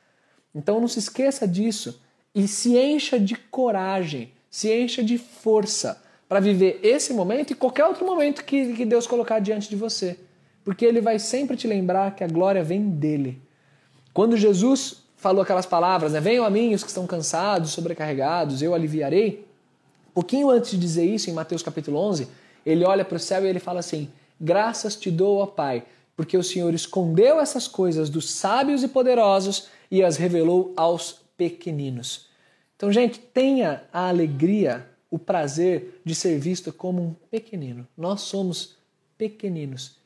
Então 0.54 0.80
não 0.80 0.88
se 0.88 0.98
esqueça 0.98 1.46
disso 1.48 2.00
e 2.34 2.46
se 2.46 2.78
encha 2.78 3.18
de 3.18 3.34
coragem, 3.34 4.32
se 4.50 4.72
encha 4.72 5.02
de 5.02 5.18
força 5.18 6.02
para 6.28 6.40
viver 6.40 6.80
esse 6.82 7.12
momento 7.12 7.50
e 7.50 7.54
qualquer 7.56 7.84
outro 7.84 8.06
momento 8.06 8.44
que, 8.44 8.74
que 8.74 8.84
Deus 8.84 9.06
colocar 9.06 9.38
diante 9.40 9.68
de 9.68 9.76
você. 9.76 10.18
porque 10.64 10.84
ele 10.84 11.00
vai 11.00 11.18
sempre 11.18 11.56
te 11.56 11.66
lembrar 11.66 12.16
que 12.16 12.24
a 12.24 12.26
glória 12.26 12.64
vem 12.64 12.88
dele. 12.88 13.40
Quando 14.14 14.36
Jesus 14.36 15.03
falou 15.24 15.40
aquelas 15.40 15.64
palavras, 15.64 16.12
né? 16.12 16.20
Venham 16.20 16.44
a 16.44 16.50
mim 16.50 16.74
os 16.74 16.82
que 16.82 16.90
estão 16.90 17.06
cansados, 17.06 17.70
sobrecarregados, 17.70 18.60
eu 18.60 18.74
aliviarei. 18.74 19.48
Pouquinho 20.12 20.50
antes 20.50 20.72
de 20.72 20.76
dizer 20.76 21.06
isso, 21.06 21.30
em 21.30 21.32
Mateus 21.32 21.62
capítulo 21.62 21.96
11, 21.96 22.28
ele 22.64 22.84
olha 22.84 23.06
para 23.06 23.16
o 23.16 23.18
céu 23.18 23.42
e 23.42 23.48
ele 23.48 23.58
fala 23.58 23.80
assim: 23.80 24.10
Graças 24.38 24.94
te 24.94 25.10
dou, 25.10 25.38
ó 25.38 25.46
Pai, 25.46 25.86
porque 26.14 26.36
o 26.36 26.44
Senhor 26.44 26.74
escondeu 26.74 27.40
essas 27.40 27.66
coisas 27.66 28.10
dos 28.10 28.30
sábios 28.30 28.82
e 28.82 28.88
poderosos 28.88 29.68
e 29.90 30.02
as 30.02 30.18
revelou 30.18 30.74
aos 30.76 31.20
pequeninos. 31.38 32.28
Então, 32.76 32.92
gente, 32.92 33.18
tenha 33.18 33.82
a 33.90 34.10
alegria, 34.10 34.86
o 35.10 35.18
prazer 35.18 36.02
de 36.04 36.14
ser 36.14 36.38
visto 36.38 36.70
como 36.70 37.00
um 37.00 37.14
pequenino. 37.30 37.88
Nós 37.96 38.20
somos 38.20 38.76
pequeninos 39.16 39.96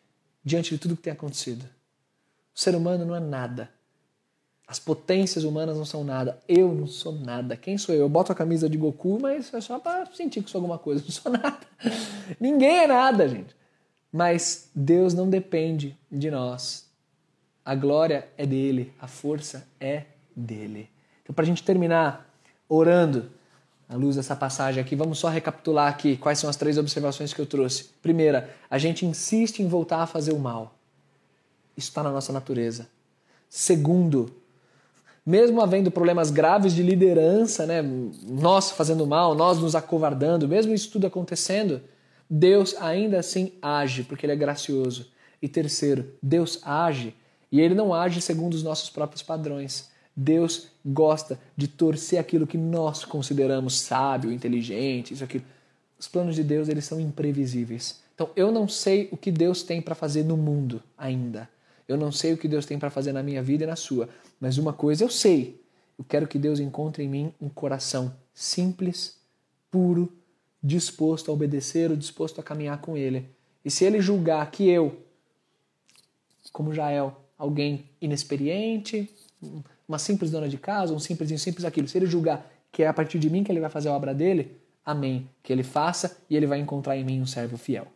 diante 0.44 0.70
de 0.70 0.78
tudo 0.78 0.94
que 0.94 1.02
tem 1.02 1.12
acontecido. 1.12 1.64
O 2.54 2.61
ser 2.61 2.76
humano 2.76 3.04
não 3.04 3.16
é 3.16 3.20
nada. 3.20 3.76
As 4.68 4.78
potências 4.78 5.44
humanas 5.44 5.78
não 5.78 5.87
são 5.87 6.04
nada. 6.04 6.38
Eu 6.46 6.74
não 6.74 6.87
sou 6.87 7.12
nada. 7.12 7.57
Quem 7.57 7.78
sou 7.78 7.94
eu? 7.94 8.02
Eu 8.02 8.09
boto 8.09 8.31
a 8.31 8.35
camisa 8.35 8.68
de 8.68 8.76
Goku, 8.76 9.18
mas 9.18 9.52
é 9.54 9.62
só 9.62 9.78
para 9.78 10.04
sentir 10.12 10.42
que 10.42 10.50
sou 10.50 10.59
alguma 10.59 10.78
coisa. 10.78 11.02
Não 11.09 11.11
sou 11.11 11.33
nada. 11.33 11.61
Ninguém 12.38 12.81
é 12.81 12.87
nada, 12.87 13.26
gente. 13.26 13.57
Mas 14.12 14.70
Deus 14.74 15.14
não 15.14 15.28
depende 15.28 15.96
de 16.12 16.31
nós. 16.31 16.87
A 17.64 17.74
glória 17.74 18.28
é 18.37 18.44
dele, 18.46 18.92
a 19.00 19.07
força 19.07 19.66
é 19.81 20.04
dele. 20.37 20.90
Então, 21.22 21.35
para 21.35 21.44
a 21.44 21.46
gente 21.46 21.62
terminar 21.62 22.31
orando, 22.68 23.31
à 23.88 23.96
luz 23.96 24.16
dessa 24.16 24.37
passagem 24.37 24.83
aqui, 24.83 24.94
vamos 24.94 25.18
só 25.18 25.28
recapitular 25.28 25.88
aqui 25.88 26.16
quais 26.16 26.38
são 26.38 26.50
as 26.50 26.57
três 26.57 26.76
observações 26.76 27.33
que 27.33 27.40
eu 27.40 27.46
trouxe. 27.46 27.85
Primeira, 28.02 28.54
a 28.68 28.76
gente 28.76 29.07
insiste 29.07 29.61
em 29.61 29.68
voltar 29.68 30.02
a 30.02 30.07
fazer 30.07 30.33
o 30.33 30.38
mal. 30.38 30.74
Isso 31.76 31.88
está 31.88 32.02
na 32.02 32.11
nossa 32.11 32.33
natureza. 32.33 32.88
Segundo, 33.48 34.31
mesmo 35.29 35.61
havendo 35.61 35.91
problemas 35.91 36.31
graves 36.31 36.73
de 36.73 36.83
liderança, 36.83 37.67
né, 37.67 37.83
nós 38.27 38.71
fazendo 38.71 39.07
mal, 39.07 39.35
nós 39.35 39.59
nos 39.59 39.75
acovardando, 39.75 40.49
mesmo 40.49 40.73
isso 40.73 40.91
tudo 40.91 41.07
acontecendo, 41.07 41.83
Deus 42.31 42.75
ainda 42.81 43.19
assim 43.19 43.53
age, 43.61 44.05
porque 44.05 44.25
Ele 44.25 44.33
é 44.33 44.37
gracioso. 44.37 45.09
E 45.43 45.47
terceiro, 45.47 46.14
Deus 46.23 46.61
age 46.64 47.14
e 47.53 47.61
Ele 47.61 47.75
não 47.75 47.93
age 47.93 48.23
segundo 48.23 48.55
os 48.55 48.62
nossos 48.62 48.88
próprios 48.88 49.23
padrões. 49.23 49.91
Deus 50.17 50.69
gosta 50.83 51.38
de 51.55 51.69
torcer 51.69 52.19
aquilo 52.19 52.47
que 52.47 52.57
nós 52.57 53.05
consideramos 53.05 53.79
sábio, 53.79 54.33
inteligente, 54.33 55.12
isso 55.12 55.25
aqui. 55.25 55.43
Os 55.99 56.09
planos 56.09 56.37
de 56.37 56.43
Deus 56.43 56.71
eles 56.71 56.87
são 56.87 56.99
imprevisíveis. 56.99 58.01
Então 58.14 58.31
eu 58.35 58.51
não 58.51 58.67
sei 58.67 59.11
o 59.12 59.17
que 59.19 59.31
Deus 59.31 59.62
tem 59.62 59.83
para 59.83 59.95
fazer 59.95 60.25
no 60.25 60.38
mundo 60.38 60.83
ainda. 60.97 61.51
Eu 61.88 61.96
não 61.96 62.12
sei 62.12 62.35
o 62.35 62.37
que 62.37 62.46
Deus 62.46 62.66
tem 62.66 62.79
para 62.79 62.90
fazer 62.90 63.12
na 63.12 63.22
minha 63.22 63.42
vida 63.42 63.64
e 63.64 63.66
na 63.66 63.74
sua, 63.74 64.09
mas 64.38 64.59
uma 64.59 64.72
coisa 64.72 65.03
eu 65.03 65.09
sei. 65.09 65.61
Eu 65.98 66.05
quero 66.05 66.29
que 66.29 66.38
Deus 66.38 66.61
encontre 66.61 67.03
em 67.03 67.09
mim 67.09 67.35
um 67.40 67.48
coração 67.48 68.14
simples, 68.35 69.16
puro, 69.70 70.12
disposto 70.62 71.31
a 71.31 71.35
obedecer, 71.35 71.96
disposto 71.96 72.40
a 72.40 72.44
caminhar 72.44 72.81
com 72.81 72.96
Ele. 72.96 73.27
E 73.64 73.70
se 73.70 73.85
Ele 73.85 74.01
julgar 74.01 74.51
que 74.51 74.68
eu, 74.68 75.03
como 76.53 76.74
Jael, 76.74 77.18
alguém 77.37 77.88
inexperiente, 78.01 79.11
uma 79.88 79.98
simples 79.98 80.31
dona 80.31 80.48
de 80.48 80.59
casa, 80.59 80.92
um 80.92 80.98
simples 80.98 81.33
um 81.33 81.38
simples 81.38 81.64
aquilo, 81.64 81.88
se 81.88 81.96
Ele 81.96 82.07
julgar 82.07 82.48
que 82.70 82.83
é 82.83 82.87
a 82.87 82.92
partir 82.92 83.18
de 83.18 83.31
mim 83.31 83.42
que 83.42 83.51
Ele 83.51 83.61
vai 83.61 83.70
fazer 83.70 83.88
a 83.88 83.92
obra 83.92 84.14
dele, 84.14 84.57
amém. 84.85 85.29
Que 85.42 85.53
Ele 85.53 85.62
faça 85.62 86.18
e 86.29 86.37
Ele 86.37 86.46
vai 86.46 86.59
encontrar 86.59 86.96
em 86.96 87.05
mim 87.05 87.20
um 87.20 87.27
servo 87.27 87.57
fiel. 87.57 87.87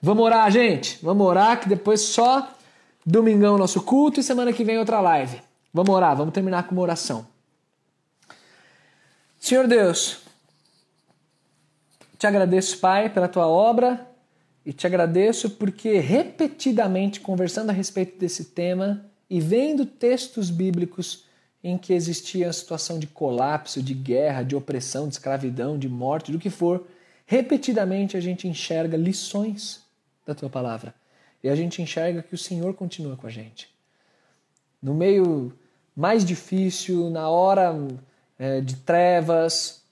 Vamos 0.00 0.24
orar, 0.24 0.50
gente? 0.50 0.98
Vamos 1.02 1.26
orar 1.26 1.60
que 1.60 1.68
depois 1.68 2.00
só 2.00 2.56
Domingão 3.04 3.56
nosso 3.56 3.82
culto 3.82 4.20
e 4.20 4.22
semana 4.22 4.52
que 4.52 4.64
vem 4.64 4.78
outra 4.78 5.00
live. 5.00 5.40
Vamos 5.72 5.94
orar, 5.94 6.16
vamos 6.16 6.34
terminar 6.34 6.64
com 6.64 6.74
uma 6.74 6.82
oração. 6.82 7.26
Senhor 9.38 9.66
Deus, 9.66 10.18
te 12.18 12.26
agradeço, 12.26 12.78
Pai, 12.78 13.08
pela 13.08 13.28
tua 13.28 13.46
obra 13.46 14.06
e 14.66 14.72
te 14.72 14.86
agradeço 14.86 15.50
porque 15.50 15.98
repetidamente 15.98 17.20
conversando 17.20 17.70
a 17.70 17.72
respeito 17.72 18.18
desse 18.18 18.46
tema 18.46 19.06
e 19.30 19.40
vendo 19.40 19.86
textos 19.86 20.50
bíblicos 20.50 21.24
em 21.64 21.78
que 21.78 21.92
existia 21.92 22.48
a 22.48 22.52
situação 22.52 22.98
de 22.98 23.06
colapso, 23.06 23.82
de 23.82 23.94
guerra, 23.94 24.42
de 24.42 24.54
opressão, 24.56 25.08
de 25.08 25.14
escravidão, 25.14 25.78
de 25.78 25.88
morte, 25.88 26.32
do 26.32 26.38
que 26.38 26.50
for, 26.50 26.86
repetidamente 27.24 28.16
a 28.16 28.20
gente 28.20 28.48
enxerga 28.48 28.96
lições 28.96 29.80
da 30.26 30.34
tua 30.34 30.50
palavra. 30.50 30.94
E 31.42 31.48
a 31.48 31.54
gente 31.54 31.80
enxerga 31.80 32.22
que 32.22 32.34
o 32.34 32.38
Senhor 32.38 32.74
continua 32.74 33.16
com 33.16 33.26
a 33.26 33.30
gente. 33.30 33.68
No 34.82 34.94
meio 34.94 35.52
mais 35.96 36.24
difícil, 36.24 37.10
na 37.10 37.28
hora 37.28 37.74
é, 38.38 38.60
de 38.60 38.76
trevas, 38.76 39.82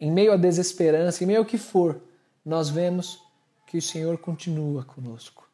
em 0.00 0.10
meio 0.10 0.32
à 0.32 0.36
desesperança, 0.36 1.22
em 1.22 1.26
meio 1.26 1.38
ao 1.40 1.44
que 1.44 1.58
for, 1.58 2.00
nós 2.44 2.68
vemos 2.68 3.22
que 3.66 3.78
o 3.78 3.82
Senhor 3.82 4.18
continua 4.18 4.84
conosco. 4.84 5.48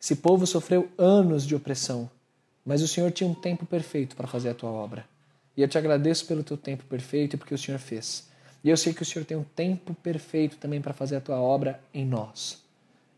Esse 0.00 0.16
povo 0.16 0.46
sofreu 0.46 0.90
anos 0.98 1.46
de 1.46 1.54
opressão, 1.54 2.10
mas 2.64 2.82
o 2.82 2.88
Senhor 2.88 3.10
tinha 3.12 3.28
um 3.28 3.34
tempo 3.34 3.64
perfeito 3.64 4.16
para 4.16 4.26
fazer 4.26 4.50
a 4.50 4.54
tua 4.54 4.70
obra. 4.70 5.06
E 5.56 5.62
eu 5.62 5.68
te 5.68 5.78
agradeço 5.78 6.26
pelo 6.26 6.42
teu 6.42 6.56
tempo 6.56 6.84
perfeito 6.84 7.34
e 7.34 7.36
porque 7.36 7.54
o 7.54 7.58
Senhor 7.58 7.78
fez. 7.78 8.28
E 8.62 8.70
eu 8.70 8.76
sei 8.76 8.92
que 8.92 9.02
o 9.02 9.04
Senhor 9.04 9.24
tem 9.24 9.36
um 9.36 9.44
tempo 9.44 9.94
perfeito 9.94 10.56
também 10.56 10.80
para 10.80 10.92
fazer 10.92 11.16
a 11.16 11.20
tua 11.20 11.40
obra 11.40 11.80
em 11.92 12.04
nós 12.04 12.62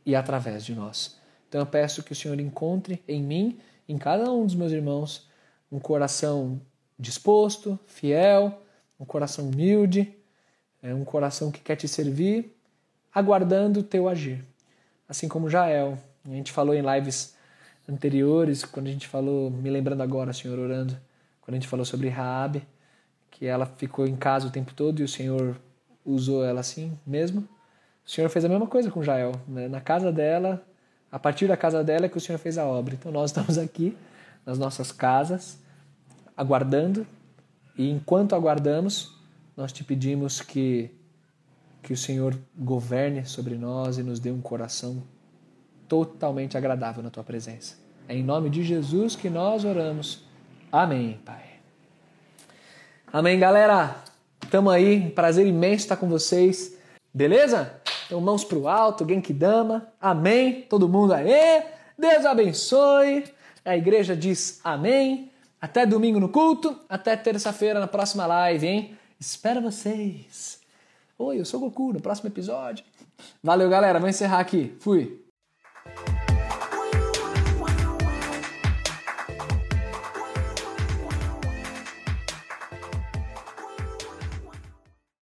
e 0.04 0.14
através 0.14 0.64
de 0.64 0.74
nós. 0.74 1.16
Então 1.56 1.64
eu 1.64 1.70
peço 1.70 2.02
que 2.02 2.12
o 2.12 2.14
Senhor 2.14 2.38
encontre 2.38 3.02
em 3.08 3.22
mim, 3.22 3.58
em 3.88 3.96
cada 3.96 4.30
um 4.30 4.44
dos 4.44 4.54
meus 4.54 4.72
irmãos, 4.72 5.26
um 5.72 5.78
coração 5.78 6.60
disposto, 6.98 7.80
fiel, 7.86 8.60
um 9.00 9.06
coração 9.06 9.48
humilde, 9.48 10.14
é, 10.82 10.92
um 10.92 11.02
coração 11.02 11.50
que 11.50 11.60
quer 11.60 11.76
te 11.76 11.88
servir, 11.88 12.54
aguardando 13.10 13.80
o 13.80 13.82
teu 13.82 14.06
agir. 14.06 14.44
Assim 15.08 15.28
como 15.28 15.48
Jael. 15.48 15.96
A 16.26 16.28
gente 16.28 16.52
falou 16.52 16.74
em 16.74 16.82
lives 16.82 17.34
anteriores, 17.88 18.62
quando 18.62 18.88
a 18.88 18.90
gente 18.90 19.08
falou, 19.08 19.50
me 19.50 19.70
lembrando 19.70 20.02
agora, 20.02 20.34
Senhor, 20.34 20.58
orando, 20.58 20.94
quando 21.40 21.54
a 21.54 21.58
gente 21.58 21.68
falou 21.68 21.86
sobre 21.86 22.10
Raabe, 22.10 22.68
que 23.30 23.46
ela 23.46 23.64
ficou 23.64 24.06
em 24.06 24.14
casa 24.14 24.46
o 24.46 24.50
tempo 24.50 24.74
todo 24.74 25.00
e 25.00 25.04
o 25.04 25.08
Senhor 25.08 25.56
usou 26.04 26.44
ela 26.44 26.60
assim 26.60 26.92
mesmo. 27.06 27.48
O 28.04 28.10
Senhor 28.10 28.28
fez 28.28 28.44
a 28.44 28.48
mesma 28.50 28.66
coisa 28.66 28.90
com 28.90 29.02
Jael. 29.02 29.32
Né? 29.48 29.68
Na 29.68 29.80
casa 29.80 30.12
dela, 30.12 30.62
a 31.16 31.18
partir 31.18 31.48
da 31.48 31.56
casa 31.56 31.82
dela 31.82 32.04
é 32.04 32.08
que 32.10 32.18
o 32.18 32.20
Senhor 32.20 32.36
fez 32.36 32.58
a 32.58 32.66
obra. 32.66 32.94
Então 32.94 33.10
nós 33.10 33.30
estamos 33.30 33.56
aqui 33.56 33.96
nas 34.44 34.58
nossas 34.58 34.92
casas, 34.92 35.58
aguardando, 36.36 37.06
e 37.74 37.90
enquanto 37.90 38.34
aguardamos, 38.34 39.18
nós 39.56 39.72
te 39.72 39.82
pedimos 39.82 40.42
que 40.42 40.90
que 41.82 41.94
o 41.94 41.96
Senhor 41.96 42.36
governe 42.54 43.24
sobre 43.24 43.54
nós 43.54 43.96
e 43.96 44.02
nos 44.02 44.20
dê 44.20 44.30
um 44.30 44.42
coração 44.42 45.02
totalmente 45.88 46.58
agradável 46.58 47.02
na 47.02 47.08
tua 47.08 47.24
presença. 47.24 47.76
É 48.08 48.14
em 48.14 48.22
nome 48.22 48.50
de 48.50 48.62
Jesus 48.62 49.16
que 49.16 49.30
nós 49.30 49.64
oramos. 49.64 50.22
Amém, 50.70 51.18
Pai. 51.24 51.44
Amém, 53.10 53.38
galera. 53.38 54.02
Tamo 54.50 54.68
aí, 54.68 55.08
prazer 55.12 55.46
imenso 55.46 55.84
estar 55.84 55.96
com 55.96 56.08
vocês. 56.08 56.76
Beleza? 57.14 57.80
Então, 58.06 58.20
mãos 58.20 58.44
para 58.44 58.56
o 58.56 58.68
alto, 58.68 59.04
que 59.20 59.32
Dama. 59.32 59.88
Amém. 60.00 60.62
Todo 60.62 60.88
mundo 60.88 61.12
aí. 61.12 61.64
Deus 61.98 62.24
abençoe. 62.24 63.24
A 63.64 63.76
igreja 63.76 64.16
diz 64.16 64.60
amém. 64.62 65.30
Até 65.60 65.84
domingo 65.84 66.20
no 66.20 66.28
culto. 66.28 66.78
Até 66.88 67.16
terça-feira 67.16 67.80
na 67.80 67.88
próxima 67.88 68.24
live, 68.24 68.66
hein? 68.66 68.96
Espero 69.18 69.60
vocês. 69.60 70.60
Oi, 71.18 71.40
eu 71.40 71.44
sou 71.44 71.58
o 71.58 71.64
Goku 71.64 71.92
no 71.92 72.00
próximo 72.00 72.28
episódio. 72.28 72.84
Valeu, 73.42 73.68
galera. 73.68 73.98
Vou 73.98 74.08
encerrar 74.08 74.38
aqui. 74.38 74.76
Fui. 74.78 75.25